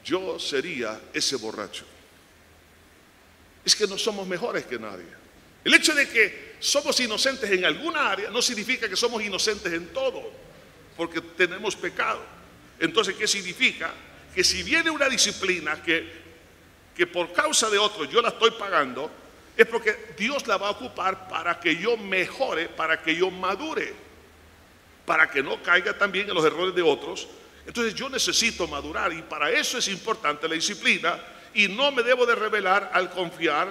[0.04, 1.87] yo sería ese borracho.
[3.64, 5.06] Es que no somos mejores que nadie.
[5.64, 9.88] El hecho de que somos inocentes en alguna área no significa que somos inocentes en
[9.88, 10.30] todo,
[10.96, 12.22] porque tenemos pecado.
[12.78, 13.92] Entonces, ¿qué significa?
[14.34, 16.10] Que si viene una disciplina que,
[16.96, 19.10] que por causa de otro yo la estoy pagando,
[19.56, 24.10] es porque Dios la va a ocupar para que yo mejore, para que yo madure
[25.10, 27.26] para que no caiga también en los errores de otros.
[27.66, 31.20] Entonces yo necesito madurar y para eso es importante la disciplina
[31.54, 33.68] y no me debo de revelar al confiar,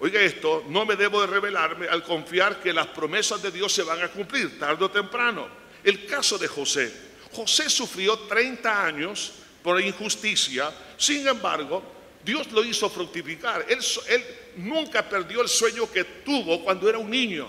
[0.00, 3.82] oiga esto, no me debo de revelarme al confiar que las promesas de Dios se
[3.82, 5.48] van a cumplir tarde o temprano.
[5.84, 6.92] El caso de José.
[7.32, 9.32] José sufrió 30 años
[9.62, 11.82] por injusticia, sin embargo,
[12.24, 13.64] Dios lo hizo fructificar.
[13.68, 14.24] Él, él
[14.56, 17.48] nunca perdió el sueño que tuvo cuando era un niño.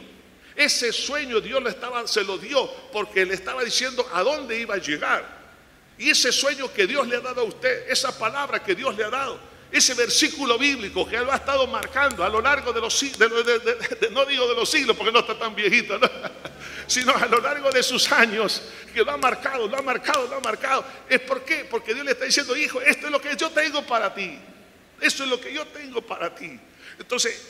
[0.56, 4.76] Ese sueño Dios le estaba, se lo dio porque le estaba diciendo a dónde iba
[4.76, 5.44] a llegar.
[5.98, 9.04] Y ese sueño que Dios le ha dado a usted, esa palabra que Dios le
[9.04, 9.40] ha dado,
[9.74, 13.32] ese versículo bíblico que lo ha estado marcando a lo largo de los siglos,
[14.12, 16.08] no digo de los siglos porque no está tan viejito, ¿no?
[16.88, 18.62] sino a lo largo de sus años,
[18.94, 20.86] que lo ha marcado, lo ha marcado, lo ha marcado.
[21.10, 21.66] ¿Es por qué?
[21.66, 24.38] Porque Dios le está diciendo, hijo, esto es lo que yo tengo para ti.
[25.02, 26.60] Esto es lo que yo tengo para ti.
[27.00, 27.42] Entonces,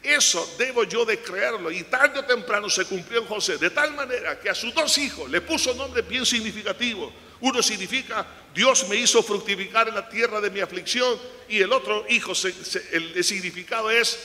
[0.00, 3.94] eso debo yo de creerlo y tarde o temprano se cumplió en José, de tal
[3.94, 7.12] manera que a sus dos hijos le puso nombres bien significativos.
[7.44, 12.06] Uno significa Dios me hizo fructificar en la tierra de mi aflicción y el otro
[12.08, 12.54] hijo, se-
[12.92, 14.18] el, significado es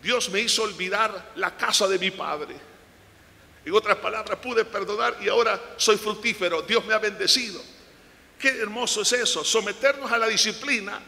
[0.00, 2.54] Dios me hizo olvidar la casa de mi padre.
[3.64, 6.62] En otras palabras, pude perdonar y ahora soy fructífero.
[6.62, 7.60] Dios me ha bendecido.
[8.38, 11.00] Qué hermoso es eso, someternos a la disciplina,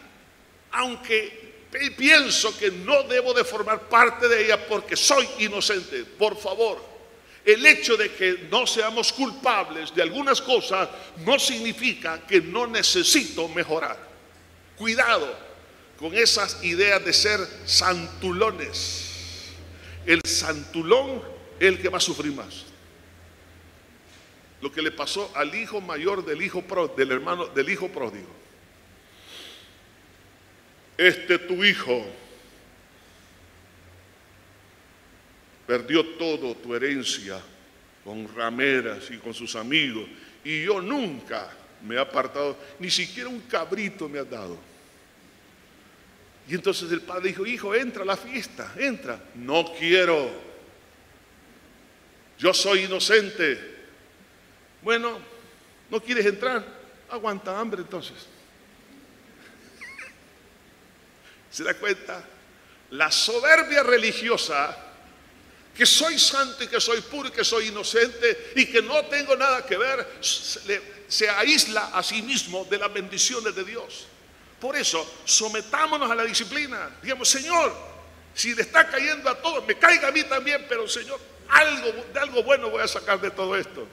[0.73, 6.05] aunque pi- pienso que no debo de formar parte de ella porque soy inocente.
[6.05, 6.92] Por favor,
[7.45, 10.89] el hecho de que no seamos culpables de algunas cosas
[11.25, 13.99] no significa que no necesito mejorar.
[14.77, 15.35] Cuidado
[15.99, 19.53] con esas ideas de ser santulones.
[20.07, 21.23] El santulón
[21.59, 22.65] es el que va a sufrir más.
[24.61, 26.63] Lo que le pasó al hijo mayor del hijo
[26.97, 28.29] del hermano del hijo pródigo.
[30.97, 32.05] Este tu hijo
[35.67, 37.41] perdió todo tu herencia
[38.05, 40.09] con rameras y con sus amigos
[40.45, 41.51] y yo nunca
[41.83, 44.59] me he apartado, ni siquiera un cabrito me ha dado.
[46.49, 49.23] Y entonces el padre dijo, hijo, entra a la fiesta, entra.
[49.35, 50.31] No quiero.
[52.39, 53.73] Yo soy inocente.
[54.83, 55.19] Bueno,
[55.89, 56.65] ¿no quieres entrar?
[57.09, 58.17] Aguanta hambre entonces.
[61.51, 62.25] ¿Se da cuenta?
[62.91, 64.77] La soberbia religiosa,
[65.77, 69.37] que soy santo y que soy puro y que soy inocente y que no tengo
[69.37, 74.07] nada que ver, se, se aísla a sí mismo de las bendiciones de Dios.
[74.61, 76.91] Por eso, sometámonos a la disciplina.
[77.03, 77.75] Digamos, Señor,
[78.35, 82.21] si le está cayendo a todos, me caiga a mí también, pero Señor, algo, de
[82.21, 83.87] algo bueno voy a sacar de todo esto.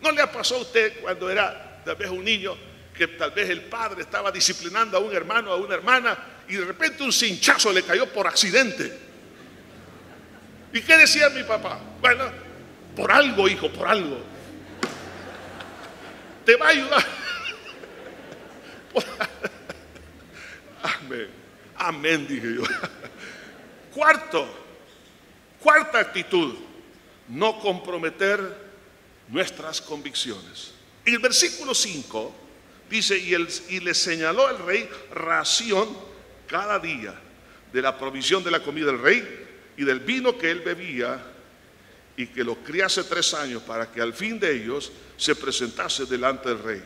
[0.00, 2.56] ¿No le pasó a usted cuando era tal vez un niño
[2.96, 6.16] que tal vez el padre estaba disciplinando a un hermano, a una hermana,
[6.48, 9.05] y de repente un cinchazo le cayó por accidente?
[10.72, 11.78] ¿Y qué decía mi papá?
[12.00, 12.24] Bueno,
[12.94, 14.18] por algo, hijo, por algo.
[16.44, 17.04] Te va a ayudar.
[20.82, 21.28] Amén.
[21.76, 22.62] Amén, dije yo.
[23.92, 24.46] Cuarto,
[25.60, 26.54] cuarta actitud,
[27.28, 28.40] no comprometer
[29.28, 30.72] nuestras convicciones.
[31.04, 32.34] El versículo 5
[32.90, 35.88] dice, y, el- y le señaló al rey ración
[36.46, 37.14] cada día
[37.72, 39.45] de la provisión de la comida del rey
[39.76, 41.32] y del vino que él bebía,
[42.16, 46.48] y que los criase tres años para que al fin de ellos se presentase delante
[46.48, 46.82] del rey.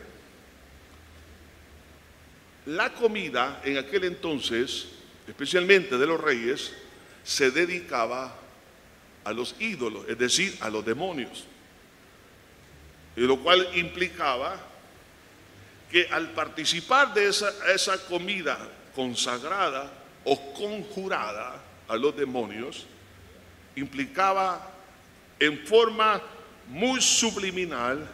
[2.65, 4.87] La comida en aquel entonces,
[5.27, 6.73] especialmente de los reyes,
[7.23, 8.35] se dedicaba
[9.23, 11.45] a los ídolos, es decir, a los demonios.
[13.15, 14.59] Y lo cual implicaba
[15.89, 18.57] que al participar de esa, esa comida
[18.93, 19.91] consagrada
[20.23, 22.87] o conjurada a los demonios,
[23.75, 24.71] implicaba
[25.37, 26.21] en forma
[26.69, 28.07] muy subliminal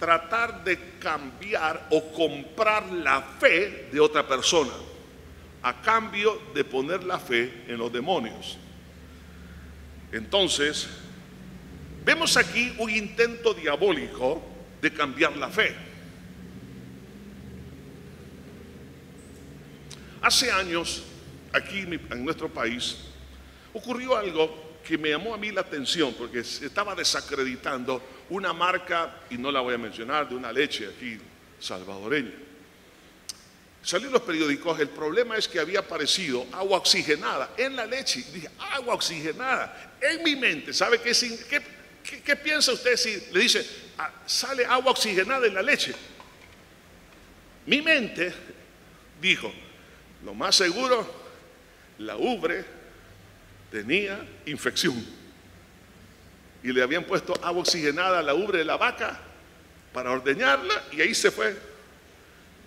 [0.00, 4.72] tratar de cambiar o comprar la fe de otra persona
[5.62, 8.56] a cambio de poner la fe en los demonios.
[10.10, 10.88] Entonces,
[12.06, 14.42] vemos aquí un intento diabólico
[14.80, 15.74] de cambiar la fe.
[20.22, 21.04] Hace años,
[21.52, 22.96] aquí en nuestro país,
[23.72, 29.36] ocurrió algo que me llamó a mí la atención porque estaba desacreditando una marca, y
[29.36, 31.18] no la voy a mencionar, de una leche aquí
[31.60, 32.32] salvadoreña.
[33.82, 38.24] Salió en los periódicos, el problema es que había aparecido agua oxigenada en la leche.
[38.32, 39.96] Dije, agua oxigenada.
[40.00, 41.12] En mi mente, ¿sabe qué,
[41.50, 43.66] qué, qué piensa usted si le dice,
[43.98, 45.94] ah, sale agua oxigenada en la leche?
[47.66, 48.32] Mi mente
[49.20, 49.52] dijo,
[50.24, 51.21] lo más seguro,
[51.98, 52.64] la ubre
[53.70, 55.04] tenía infección.
[56.62, 59.18] Y le habían puesto agua oxigenada a la ubre de la vaca
[59.92, 61.56] para ordeñarla y ahí se fue.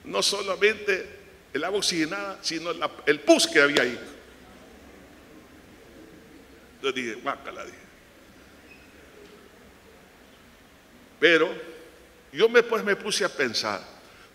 [0.03, 1.07] No solamente
[1.53, 2.71] el agua oxigenada, sino
[3.05, 3.99] el pus que había ahí.
[6.75, 7.77] Entonces dije, la dije.
[11.19, 11.49] Pero
[12.33, 13.81] yo me, pues, me puse a pensar,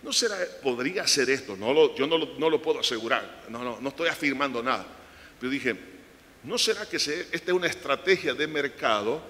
[0.03, 1.57] ¿No será, podría ser esto?
[1.57, 4.87] No lo, yo no lo, puedo asegurar, no, no, no estoy afirmando nada.
[5.39, 5.77] Pero dije,
[6.45, 9.23] ¿no será que esta es una estrategia de mercado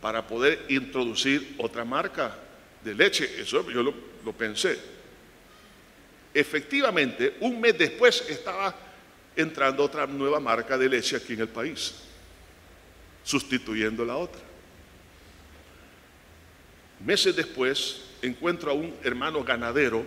[0.00, 2.38] para poder introducir otra marca
[2.84, 3.40] de leche?
[3.40, 4.78] Eso yo lo, lo pensé.
[6.32, 8.74] Efectivamente, un mes después estaba
[9.34, 11.94] entrando otra nueva marca de leche aquí en el país,
[13.24, 14.40] sustituyendo la otra.
[17.00, 20.04] Meses después encuentro a un hermano ganadero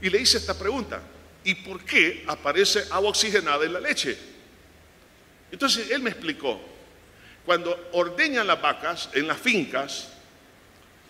[0.00, 1.00] y le hice esta pregunta,
[1.44, 4.16] ¿y por qué aparece agua oxigenada en la leche?
[5.50, 6.60] Entonces él me explicó,
[7.44, 10.08] cuando ordeñan las vacas en las fincas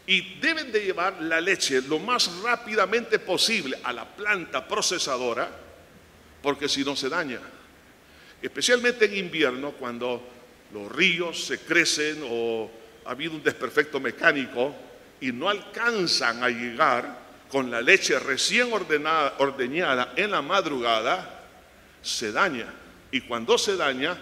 [0.06, 5.48] y deben de llevar la leche lo más rápidamente posible a la planta procesadora,
[6.42, 7.40] porque si no se daña,
[8.42, 10.22] especialmente en invierno cuando
[10.72, 12.70] los ríos se crecen o
[13.06, 14.74] ha habido un desperfecto mecánico,
[15.20, 21.44] y no alcanzan a llegar con la leche recién ordenada, ordeñada en la madrugada,
[22.02, 22.72] se daña.
[23.10, 24.18] Y cuando se daña,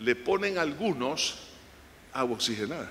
[0.00, 1.38] le ponen algunos
[2.12, 2.90] agua oxigenada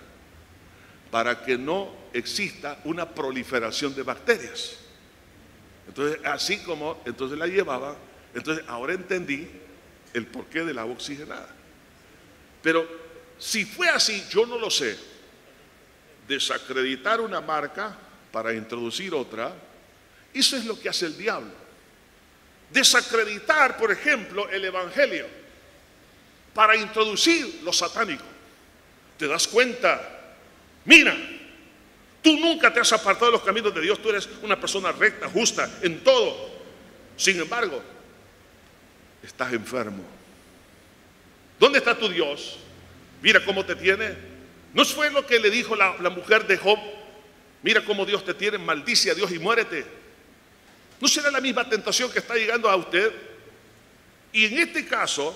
[1.11, 4.77] para que no exista una proliferación de bacterias.
[5.87, 7.95] Entonces, así como entonces la llevaba,
[8.33, 9.47] entonces ahora entendí
[10.13, 11.49] el porqué del agua oxigenada.
[12.61, 12.87] Pero
[13.37, 15.14] si fue así, yo no lo sé
[16.27, 17.95] desacreditar una marca
[18.31, 19.53] para introducir otra,
[20.33, 21.51] eso es lo que hace el diablo.
[22.71, 25.25] Desacreditar, por ejemplo, el Evangelio
[26.53, 28.23] para introducir lo satánico.
[29.17, 30.35] ¿Te das cuenta?
[30.85, 31.15] Mira,
[32.21, 35.29] tú nunca te has apartado de los caminos de Dios, tú eres una persona recta,
[35.29, 36.49] justa en todo.
[37.15, 37.81] Sin embargo,
[39.23, 40.03] estás enfermo.
[41.59, 42.57] ¿Dónde está tu Dios?
[43.21, 44.34] Mira cómo te tiene
[44.75, 46.77] ¿No fue lo que le dijo la, mujer de Job?
[47.63, 49.85] Mira cómo Dios te tiene, maldice a Dios y muérete.
[50.99, 53.09] ¿No será la misma tentación que está llegando a usted?
[54.33, 55.33] Y en este caso,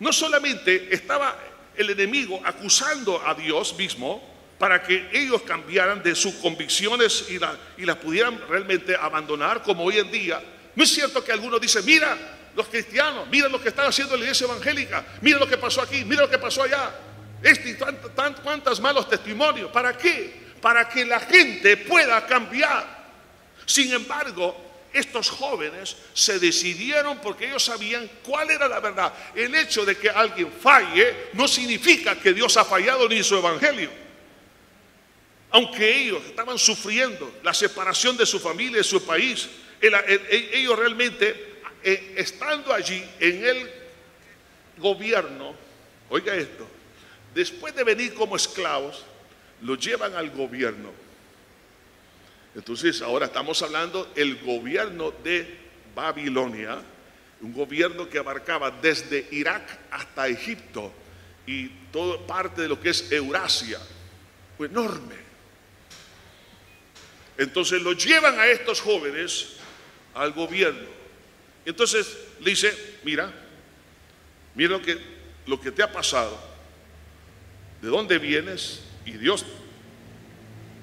[0.00, 1.38] no solamente estaba
[1.76, 4.20] el enemigo acusando a Dios mismo
[4.58, 7.38] para que ellos cambiaran de sus convicciones y,
[7.80, 10.42] y las pudieran realmente abandonar como hoy en día.
[10.74, 12.18] No es cierto que algunos dicen, mira,
[12.56, 16.04] los cristianos, mira lo que están haciendo la iglesia evangélica, mira lo que pasó aquí,
[16.04, 16.92] mira lo que pasó allá.
[17.42, 17.74] Este y
[18.42, 19.70] cuantos malos testimonios.
[19.70, 20.50] ¿Para qué?
[20.60, 23.00] Para que la gente pueda cambiar.
[23.64, 29.12] Sin embargo, estos jóvenes se decidieron porque ellos sabían cuál era la verdad.
[29.34, 33.90] El hecho de que alguien falle no significa que Dios ha fallado ni su evangelio.
[35.52, 39.48] Aunque ellos estaban sufriendo la separación de su familia, de su país,
[39.80, 43.70] ellos realmente, eh, estando allí en el
[44.76, 45.54] gobierno,
[46.08, 46.68] oiga esto,
[47.34, 49.04] Después de venir como esclavos,
[49.62, 50.92] los llevan al gobierno.
[52.54, 55.58] Entonces, ahora estamos hablando del gobierno de
[55.94, 56.82] Babilonia,
[57.40, 60.92] un gobierno que abarcaba desde Irak hasta Egipto
[61.46, 63.80] y todo parte de lo que es Eurasia,
[64.58, 65.14] enorme.
[67.38, 69.56] Entonces lo llevan a estos jóvenes
[70.14, 70.88] al gobierno.
[71.64, 73.32] Entonces le dice, mira,
[74.54, 74.98] mira lo que,
[75.46, 76.49] lo que te ha pasado,
[77.80, 79.44] de dónde vienes, y Dios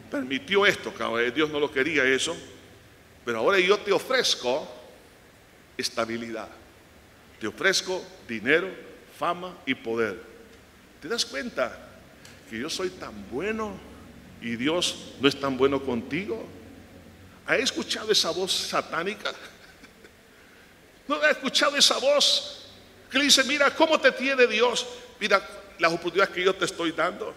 [0.10, 0.93] permitió esto,
[1.34, 2.36] Dios no lo quería eso,
[3.24, 4.68] pero ahora yo te ofrezco
[5.78, 6.50] estabilidad,
[7.39, 8.70] te ofrezco dinero,
[9.18, 10.22] fama y poder.
[11.02, 11.89] ¿Te das cuenta
[12.50, 13.78] que yo soy tan bueno
[14.41, 16.48] y Dios no es tan bueno contigo?
[17.45, 19.32] ¿Has escuchado esa voz satánica?
[21.08, 22.66] ¿No has escuchado esa voz
[23.12, 24.86] que le dice, mira, ¿cómo te tiene Dios?
[25.20, 25.41] Mira
[25.80, 27.34] las oportunidades que yo te estoy dando.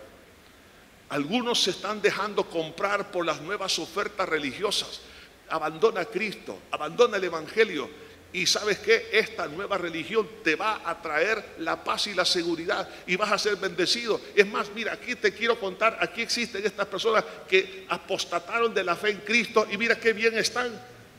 [1.11, 5.01] Algunos se están dejando comprar por las nuevas ofertas religiosas.
[5.49, 7.91] Abandona a Cristo, abandona el Evangelio
[8.33, 12.89] y sabes que esta nueva religión te va a traer la paz y la seguridad
[13.07, 14.21] y vas a ser bendecido.
[14.37, 18.95] Es más, mira, aquí te quiero contar, aquí existen estas personas que apostataron de la
[18.95, 20.71] fe en Cristo y mira qué bien están.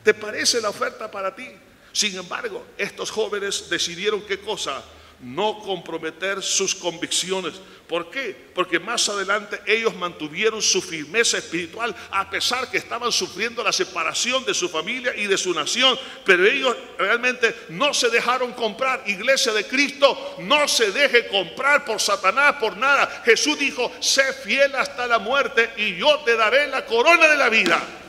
[0.02, 1.48] ¿Te parece la oferta para ti?
[1.92, 4.82] Sin embargo, estos jóvenes decidieron qué cosa?
[5.22, 7.54] No comprometer sus convicciones.
[7.88, 8.34] ¿Por qué?
[8.54, 14.44] Porque más adelante ellos mantuvieron su firmeza espiritual a pesar que estaban sufriendo la separación
[14.44, 15.98] de su familia y de su nación.
[16.24, 19.02] Pero ellos realmente no se dejaron comprar.
[19.06, 23.22] Iglesia de Cristo, no se deje comprar por Satanás, por nada.
[23.24, 27.48] Jesús dijo, sé fiel hasta la muerte y yo te daré la corona de la
[27.48, 28.01] vida.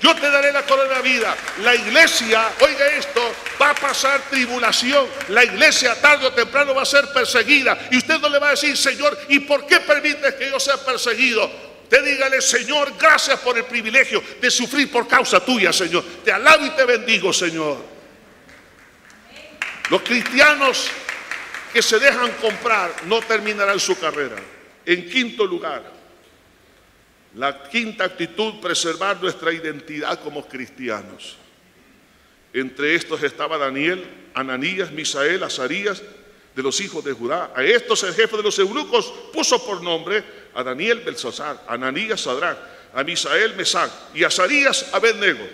[0.00, 1.36] Yo te daré la corona de la vida.
[1.62, 3.20] La iglesia, oiga esto,
[3.60, 5.06] va a pasar tribulación.
[5.28, 7.88] La iglesia tarde o temprano va a ser perseguida.
[7.90, 10.76] Y usted no le va a decir, Señor, ¿y por qué permites que yo sea
[10.76, 11.50] perseguido?
[11.88, 16.04] Te dígale, Señor, gracias por el privilegio de sufrir por causa tuya, Señor.
[16.24, 17.78] Te alabo y te bendigo, Señor.
[19.88, 20.88] Los cristianos
[21.72, 24.36] que se dejan comprar no terminarán su carrera.
[24.84, 25.95] En quinto lugar,
[27.36, 31.36] la quinta actitud, preservar nuestra identidad como cristianos.
[32.52, 36.02] Entre estos estaba Daniel, Ananías, Misael, Azarías,
[36.54, 37.52] de los hijos de Judá.
[37.54, 40.24] A estos el jefe de los eunucos puso por nombre
[40.54, 42.56] a Daniel Belsasar, Ananías Sadrach,
[42.94, 45.46] a Misael Mesac y a Azarías Abednego.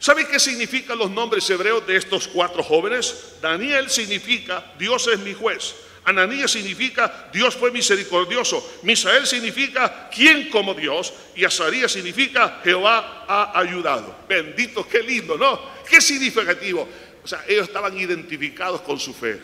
[0.00, 3.36] ¿Sabe qué significan los nombres hebreos de estos cuatro jóvenes?
[3.40, 5.76] Daniel significa Dios es mi juez.
[6.04, 8.80] Ananías significa Dios fue misericordioso.
[8.82, 11.12] Misael significa quién como Dios.
[11.36, 14.16] Y Azarías significa Jehová ha ayudado.
[14.28, 15.60] Bendito, qué lindo, ¿no?
[15.88, 16.88] Qué significativo.
[17.22, 19.40] O sea, ellos estaban identificados con su fe.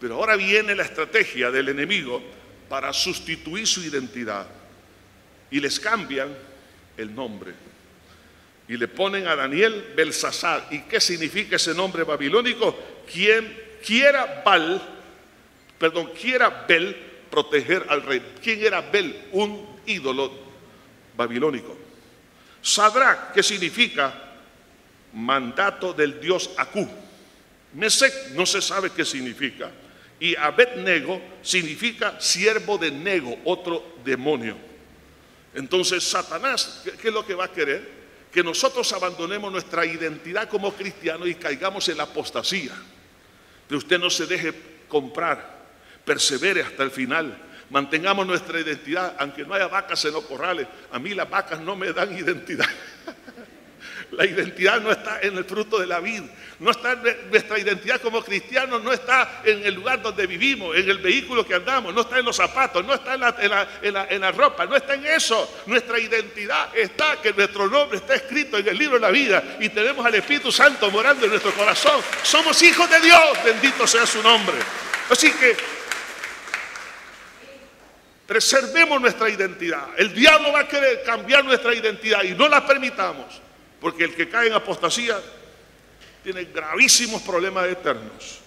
[0.00, 2.22] Pero ahora viene la estrategia del enemigo
[2.68, 4.46] para sustituir su identidad.
[5.50, 6.36] Y les cambian
[6.96, 7.52] el nombre.
[8.68, 10.68] Y le ponen a Daniel Belsasar.
[10.70, 12.78] ¿Y qué significa ese nombre babilónico?
[13.12, 14.93] Quien quiera Bal
[15.78, 16.94] perdón, quiera Bel
[17.30, 18.22] proteger al rey.
[18.42, 19.28] ¿Quién era Bel?
[19.32, 20.32] Un ídolo
[21.16, 21.76] babilónico.
[22.62, 24.14] Sadrach, que significa
[25.12, 26.88] mandato del dios Akú.
[27.74, 29.70] Mesec no se sabe qué significa.
[30.20, 34.56] Y Abednego significa siervo de Nego, otro demonio.
[35.54, 38.04] Entonces, Satanás, ¿qué es lo que va a querer?
[38.32, 42.72] Que nosotros abandonemos nuestra identidad como cristianos y caigamos en la apostasía.
[43.68, 44.54] Que usted no se deje
[44.88, 45.53] comprar
[46.04, 47.36] persevere hasta el final.
[47.70, 50.66] Mantengamos nuestra identidad, aunque no haya vacas en los corrales.
[50.92, 52.68] A mí las vacas no me dan identidad.
[54.10, 56.24] La identidad no está en el fruto de la vida.
[56.60, 60.88] No está en nuestra identidad como cristianos, no está en el lugar donde vivimos, en
[60.88, 64.32] el vehículo que andamos, no está en los zapatos, no está en la, en la,
[64.32, 65.62] ropa, no está en eso.
[65.66, 69.68] Nuestra identidad está que nuestro nombre está escrito en el libro de la vida y
[69.70, 72.00] tenemos al Espíritu Santo morando en nuestro corazón.
[72.22, 74.56] Somos hijos de Dios, bendito sea su nombre.
[75.10, 75.56] Así que
[78.26, 79.88] Preservemos nuestra identidad.
[79.98, 83.40] El diablo va a querer cambiar nuestra identidad y no la permitamos,
[83.80, 85.20] porque el que cae en apostasía
[86.22, 88.38] tiene gravísimos problemas eternos.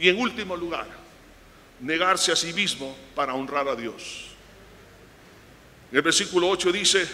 [0.00, 0.86] Y en último lugar,
[1.78, 4.26] negarse a sí mismo para honrar a Dios.
[5.92, 7.08] En el versículo 8 dice,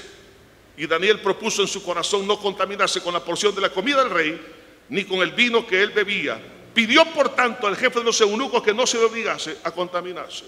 [0.79, 4.11] y Daniel propuso en su corazón no contaminarse con la porción de la comida del
[4.11, 4.41] rey,
[4.89, 6.41] ni con el vino que él bebía.
[6.73, 10.45] Pidió por tanto al jefe de los eunucos que no se le obligase a contaminarse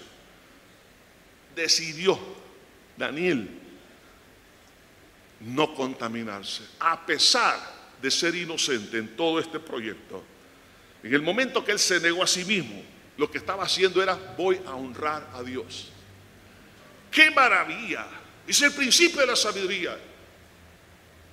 [1.59, 2.19] decidió
[2.97, 3.49] Daniel
[5.41, 7.57] no contaminarse, a pesar
[8.01, 10.23] de ser inocente en todo este proyecto.
[11.03, 12.83] En el momento que él se negó a sí mismo,
[13.17, 15.91] lo que estaba haciendo era voy a honrar a Dios.
[17.11, 18.07] ¡Qué maravilla!
[18.47, 19.97] Es el principio de la sabiduría.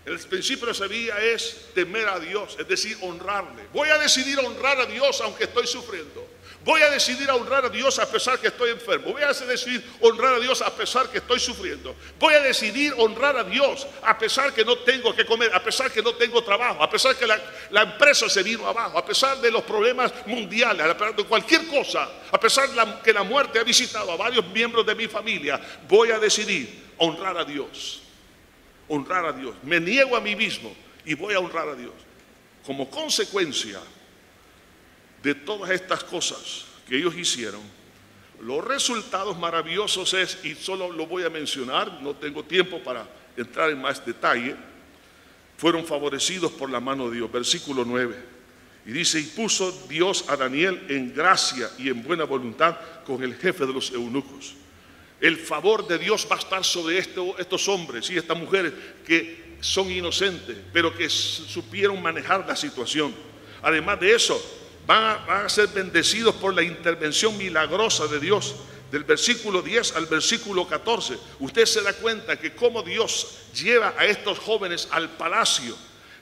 [0.05, 3.63] El principio de la sabiduría es temer a Dios, es decir, honrarle.
[3.73, 6.24] Voy a decidir honrar a Dios aunque estoy sufriendo.
[6.66, 9.13] Voy a decidir a honrar a Dios a pesar que estoy enfermo.
[9.13, 11.95] Voy a decidir honrar a Dios a pesar que estoy sufriendo.
[12.20, 15.91] Voy a decidir honrar a Dios a pesar que no tengo que comer, a pesar
[15.91, 19.51] que no tengo trabajo, a pesar que la, empresa se vino abajo, a pesar de
[19.51, 23.63] los problemas mundiales, a pesar de cualquier cosa, a pesar de que la muerte ha
[23.63, 25.61] visitado a varios miembros de mi familia.
[25.88, 28.01] Voy a decidir honrar a Dios.
[28.88, 29.53] Honrar a Dios.
[29.61, 31.93] Me niego a mí mismo y voy a honrar a Dios.
[32.66, 33.80] Como consecuencia,
[35.26, 37.61] de todas estas cosas que ellos hicieron,
[38.41, 43.71] los resultados maravillosos es, y solo lo voy a mencionar, no tengo tiempo para entrar
[43.71, 44.55] en más detalle,
[45.57, 47.32] fueron favorecidos por la mano de Dios.
[47.32, 48.15] Versículo 9.
[48.86, 53.34] Y dice, y puso Dios a Daniel en gracia y en buena voluntad con el
[53.34, 54.53] jefe de los eunucos.
[55.19, 58.73] El favor de Dios va a estar sobre estos hombres y estas mujeres
[59.07, 63.11] que son inocentes, pero que supieron manejar la situación.
[63.63, 64.39] Además de eso,
[64.86, 68.55] van a, ser bendecidos por la intervención milagrosa de Dios.
[68.91, 74.05] Del versículo 10 al versículo 14, usted se da cuenta que como Dios lleva a
[74.05, 75.75] estos jóvenes al palacio.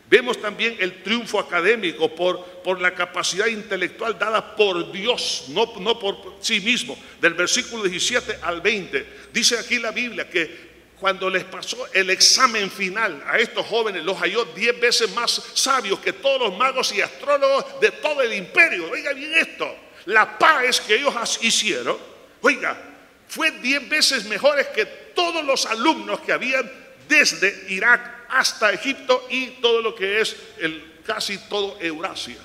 [0.09, 5.99] Vemos también el triunfo académico por, por la capacidad intelectual dada por Dios, no, no
[5.99, 6.97] por sí mismo.
[7.20, 10.72] Del versículo 17 al 20, dice aquí la Biblia que
[11.04, 15.99] cuando les pasó el examen final a estos jóvenes, los halló diez veces más sabios
[15.99, 18.89] que todos los magos y astrólogos de todo el imperio.
[18.89, 19.70] Oiga bien esto,
[20.06, 21.97] la paz que ellos hicieron,
[22.39, 22.82] oiga,
[23.28, 26.72] fue diez veces mejores que todos los alumnos que habían
[27.10, 32.39] desde Irak hasta Egipto y todo lo que es el, casi todo Eurasia.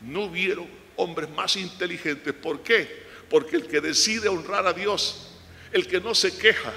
[0.00, 2.32] No hubieron hombres más inteligentes.
[2.32, 3.04] ¿Por qué?
[3.28, 5.34] Porque el que decide honrar a Dios,
[5.72, 6.72] el que no se queja,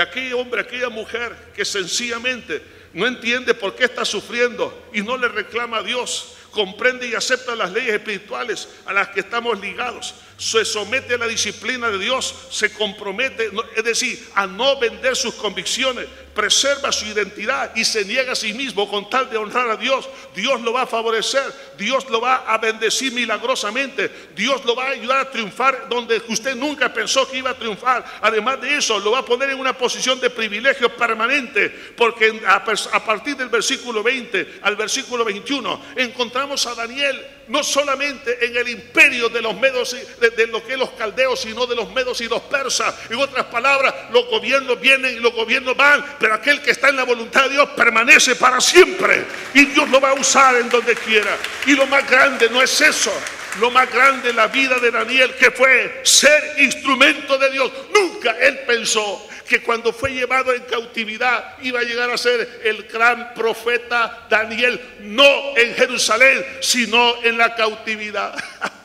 [0.00, 2.62] aquel hombre, aquella mujer que sencillamente
[2.92, 7.54] no entiende por qué está sufriendo y no le reclama a Dios, comprende y acepta
[7.54, 12.34] las leyes espirituales a las que estamos ligados, se somete a la disciplina de Dios,
[12.50, 18.32] se compromete, es decir, a no vender sus convicciones, preserva su identidad y se niega
[18.32, 21.44] a sí mismo con tal de honrar a Dios, Dios lo va a favorecer,
[21.78, 26.56] Dios lo va a bendecir milagrosamente, Dios lo va a ayudar a triunfar donde usted
[26.56, 28.04] nunca pensó que iba a triunfar.
[28.20, 33.04] Además de eso, lo va a poner en una posición de privilegio permanente, porque a
[33.04, 39.28] partir del versículo 20 al versículo 21 encontramos a Daniel no solamente en el imperio
[39.28, 42.28] de los medos, de, de lo que es los caldeos, sino de los medos y
[42.28, 42.94] los persas.
[43.10, 46.96] En otras palabras, los gobiernos vienen y los gobiernos van, pero aquel que está en
[46.96, 49.24] la voluntad de Dios permanece para siempre
[49.54, 51.36] y Dios lo va a usar en donde quiera.
[51.66, 53.12] Y lo más grande no es eso.
[53.60, 57.70] Lo más grande en la vida de Daniel que fue ser instrumento de Dios.
[57.92, 62.84] Nunca él pensó que cuando fue llevado en cautividad iba a llegar a ser el
[62.84, 68.34] gran profeta Daniel, no en Jerusalén, sino en la cautividad.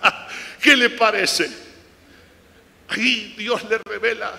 [0.62, 1.50] ¿Qué le parece?
[2.90, 4.34] Ahí Dios le revela,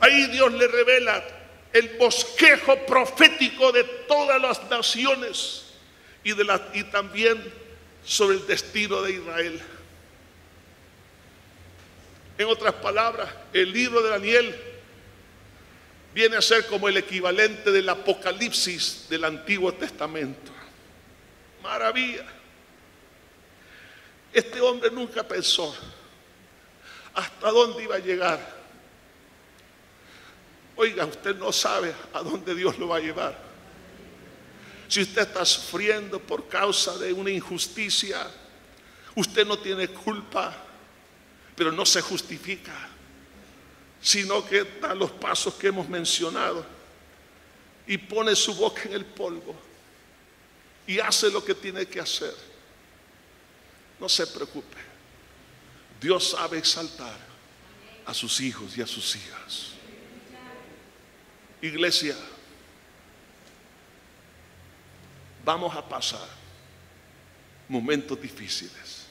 [0.00, 1.22] ahí Dios le revela
[1.72, 5.72] el bosquejo profético de todas las naciones
[6.24, 7.42] y, de la, y también
[8.04, 9.60] sobre el destino de Israel.
[12.38, 14.71] En otras palabras, el libro de Daniel
[16.14, 20.52] viene a ser como el equivalente del Apocalipsis del Antiguo Testamento.
[21.62, 22.26] Maravilla.
[24.32, 25.76] Este hombre nunca pensó
[27.14, 28.62] hasta dónde iba a llegar.
[30.76, 33.38] Oiga, usted no sabe a dónde Dios lo va a llevar.
[34.88, 38.26] Si usted está sufriendo por causa de una injusticia,
[39.14, 40.54] usted no tiene culpa,
[41.54, 42.72] pero no se justifica,
[44.02, 46.66] sino que da los pasos que hemos mencionado
[47.86, 49.54] y pone su boca en el polvo
[50.86, 52.34] y hace lo que tiene que hacer.
[54.00, 54.76] No se preocupe.
[56.00, 57.16] Dios sabe exaltar
[58.04, 59.68] a sus hijos y a sus hijas.
[61.60, 62.16] Iglesia,
[65.44, 66.28] vamos a pasar
[67.68, 69.06] momentos difíciles.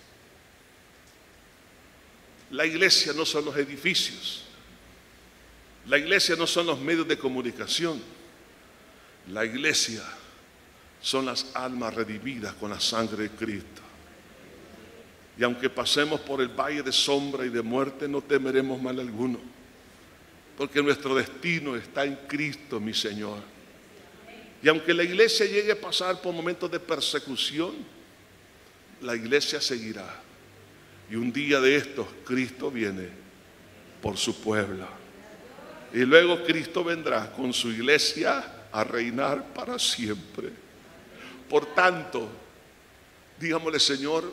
[2.50, 4.51] La iglesia no son los edificios.
[5.88, 8.02] La iglesia no son los medios de comunicación.
[9.30, 10.04] La iglesia
[11.02, 13.82] son las almas redimidas con la sangre de Cristo.
[15.38, 19.40] Y aunque pasemos por el valle de sombra y de muerte, no temeremos mal alguno
[20.62, 23.40] porque nuestro destino está en Cristo, mi Señor.
[24.62, 27.74] Y aunque la iglesia llegue a pasar por momentos de persecución,
[29.02, 30.22] la iglesia seguirá.
[31.10, 33.10] Y un día de estos, Cristo viene
[34.04, 34.88] por su pueblo.
[35.94, 40.50] Y luego Cristo vendrá con su iglesia a reinar para siempre.
[41.50, 42.30] Por tanto,
[43.38, 44.32] digámosle, Señor,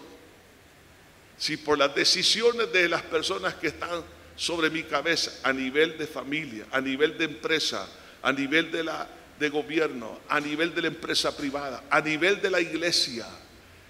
[1.36, 4.02] si por las decisiones de las personas que están
[4.36, 7.88] sobre mi cabeza a nivel de familia, a nivel de empresa,
[8.22, 12.50] a nivel de, la, de gobierno, a nivel de la empresa privada, a nivel de
[12.50, 13.26] la iglesia,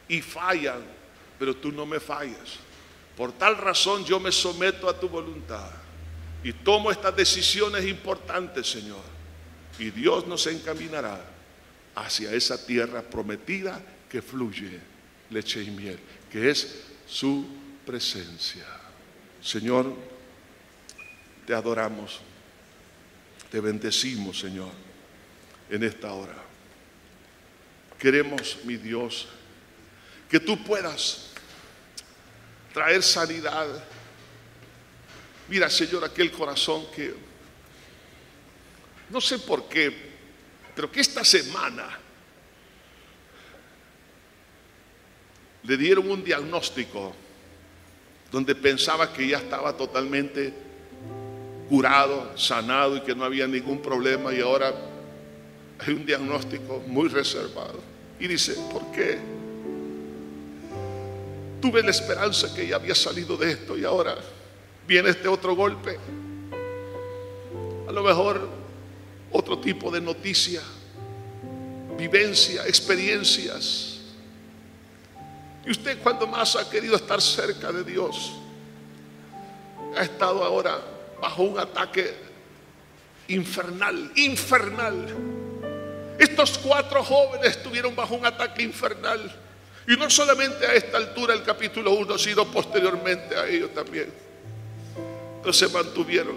[0.09, 0.83] y fallan,
[1.39, 2.57] pero tú no me fallas.
[3.15, 5.88] Por tal razón yo me someto a tu voluntad
[6.43, 9.03] y tomo estas decisiones importantes, Señor.
[9.79, 11.25] Y Dios nos encaminará
[11.95, 14.81] hacia esa tierra prometida que fluye
[15.31, 15.99] leche y miel,
[16.31, 17.47] que es su
[17.85, 18.67] presencia.
[19.43, 19.95] Señor,
[21.47, 22.21] te adoramos,
[23.51, 24.71] te bendecimos, Señor,
[25.71, 26.37] en esta hora.
[27.99, 29.29] Queremos, mi Dios,
[30.31, 31.31] que tú puedas
[32.73, 33.67] traer sanidad.
[35.49, 37.15] Mira, Señor, aquel corazón que,
[39.11, 39.93] no sé por qué,
[40.75, 41.99] pero que esta semana
[45.63, 47.15] le dieron un diagnóstico
[48.31, 50.53] donde pensaba que ya estaba totalmente
[51.69, 54.75] curado, sanado y que no había ningún problema y ahora
[55.79, 57.81] hay un diagnóstico muy reservado.
[58.21, 59.19] Y dice, ¿por qué?
[61.61, 64.17] Tuve la esperanza que ya había salido de esto y ahora
[64.89, 65.99] viene este otro golpe.
[67.87, 68.49] A lo mejor
[69.31, 70.63] otro tipo de noticia,
[71.97, 73.99] vivencia, experiencias
[75.69, 78.33] y usted cuando más ha querido estar cerca de Dios,
[79.95, 80.81] ha estado ahora
[81.21, 82.15] bajo un ataque
[83.29, 85.15] infernal, infernal.
[86.19, 89.31] Estos cuatro jóvenes estuvieron bajo un ataque infernal.
[89.87, 94.28] Y no solamente a esta altura el capítulo 1, sino posteriormente a ellos también.
[95.53, 96.37] Se mantuvieron.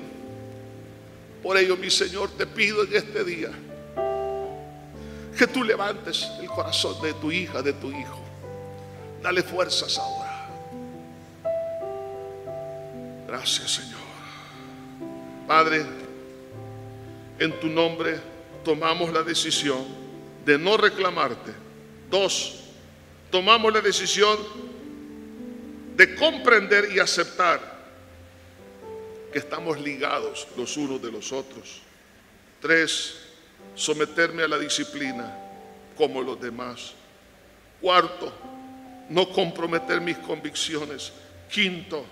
[1.43, 3.51] Por ello, mi Señor, te pido en este día
[5.37, 8.19] que tú levantes el corazón de tu hija, de tu hijo.
[9.21, 10.49] Dale fuerzas ahora.
[13.27, 14.01] Gracias Señor.
[15.47, 15.85] Padre,
[17.39, 18.19] en tu nombre
[18.63, 19.85] tomamos la decisión
[20.45, 21.51] de no reclamarte.
[22.09, 22.59] Dos,
[23.29, 24.37] tomamos la decisión
[25.95, 27.70] de comprender y aceptar
[29.31, 31.81] que estamos ligados los unos de los otros.
[32.59, 33.15] Tres,
[33.75, 35.37] someterme a la disciplina
[35.97, 36.93] como los demás.
[37.79, 38.31] Cuarto,
[39.09, 41.11] no comprometer mis convicciones.
[41.49, 42.05] Quinto,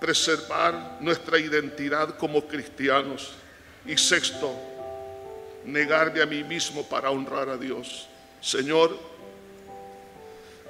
[0.00, 3.32] preservar nuestra identidad como cristianos.
[3.86, 4.54] Y sexto,
[5.64, 8.06] negarme a mí mismo para honrar a Dios.
[8.40, 8.96] Señor,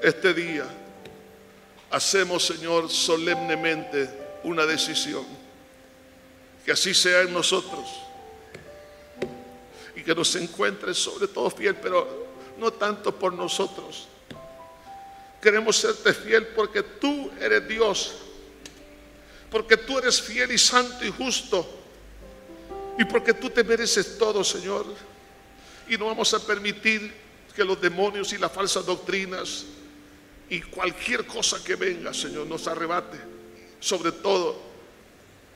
[0.03, 0.65] este día
[1.91, 5.25] hacemos, Señor, solemnemente una decisión.
[6.65, 7.87] Que así sea en nosotros.
[9.97, 12.29] Y que nos encuentre sobre todo fiel, pero
[12.59, 14.09] no tanto por nosotros,
[15.41, 18.15] Queremos serte fiel porque tú eres Dios.
[19.51, 21.67] Porque tú eres fiel y santo y justo.
[22.99, 24.85] Y porque tú te mereces todo, Señor.
[25.89, 27.13] Y no vamos a permitir
[27.57, 29.65] que los demonios y las falsas doctrinas
[30.49, 33.19] y cualquier cosa que venga, Señor, nos arrebate.
[33.81, 34.57] Sobre todo,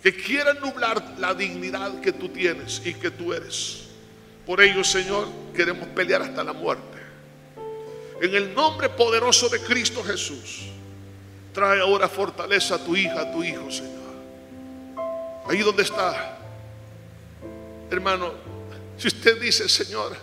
[0.03, 3.85] que quieran nublar la dignidad que tú tienes y que tú eres.
[4.47, 6.99] Por ello, Señor, queremos pelear hasta la muerte.
[8.21, 10.67] En el nombre poderoso de Cristo Jesús,
[11.53, 13.95] trae ahora fortaleza a tu hija, a tu hijo, Señor.
[15.47, 16.39] Ahí donde está,
[17.91, 18.33] hermano,
[18.99, 20.17] si usted dice, Señor,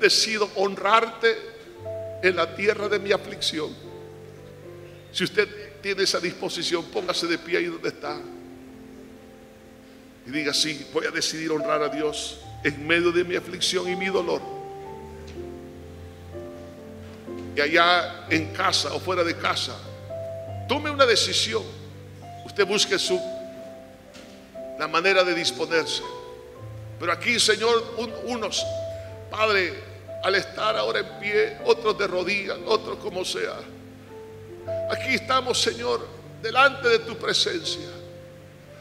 [0.00, 1.36] decido honrarte
[2.22, 3.83] en la tierra de mi aflicción.
[5.14, 5.48] Si usted
[5.80, 8.20] tiene esa disposición, póngase de pie ahí donde está.
[10.26, 13.96] Y diga, sí, voy a decidir honrar a Dios en medio de mi aflicción y
[13.96, 14.54] mi dolor
[17.56, 19.76] y allá en casa o fuera de casa,
[20.68, 21.62] tome una decisión.
[22.44, 23.20] Usted busque su
[24.78, 26.02] la manera de disponerse.
[26.98, 27.94] Pero aquí, Señor,
[28.24, 28.64] unos,
[29.30, 29.72] Padre,
[30.22, 33.54] al estar ahora en pie, otros de rodillas, otros como sea.
[34.90, 36.06] Aquí estamos, Señor,
[36.42, 37.88] delante de tu presencia.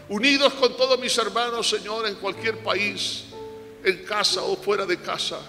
[0.10, 3.26] Unidos con todos mis hermanos, Señor, en cualquier país,
[3.84, 5.40] en casa o fuera de casa.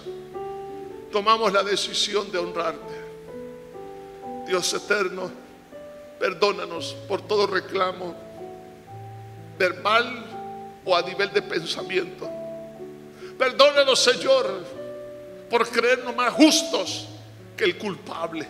[1.11, 3.05] Tomamos la decisión de honrarte.
[4.47, 5.31] Dios eterno,
[6.19, 8.15] perdónanos por todo reclamo
[9.57, 10.25] verbal
[10.85, 12.29] o a nivel de pensamiento.
[13.37, 14.63] Perdónanos, Señor,
[15.49, 17.07] por creernos más justos
[17.57, 18.47] que el culpable.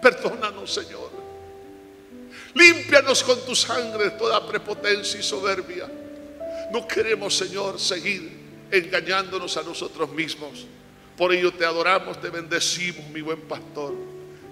[0.00, 1.10] Perdónanos, Señor.
[2.54, 5.88] Límpianos con tu sangre toda prepotencia y soberbia.
[6.72, 8.40] No queremos, Señor, seguir
[8.70, 10.66] engañándonos a nosotros mismos.
[11.16, 13.94] Por ello te adoramos, te bendecimos, mi buen pastor.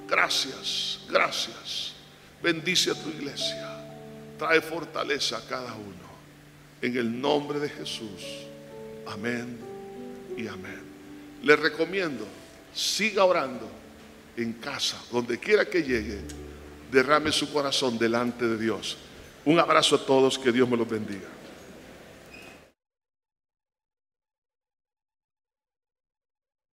[0.09, 1.92] Gracias, gracias.
[2.42, 3.84] Bendice a tu iglesia.
[4.38, 6.09] Trae fortaleza a cada uno.
[6.80, 8.22] En el nombre de Jesús.
[9.07, 9.59] Amén
[10.36, 10.82] y amén.
[11.42, 12.26] Le recomiendo,
[12.74, 13.68] siga orando
[14.39, 16.20] en casa, donde quiera que llegue,
[16.91, 18.97] derrame su corazón delante de Dios.
[19.45, 21.28] Un abrazo a todos, que Dios me los bendiga.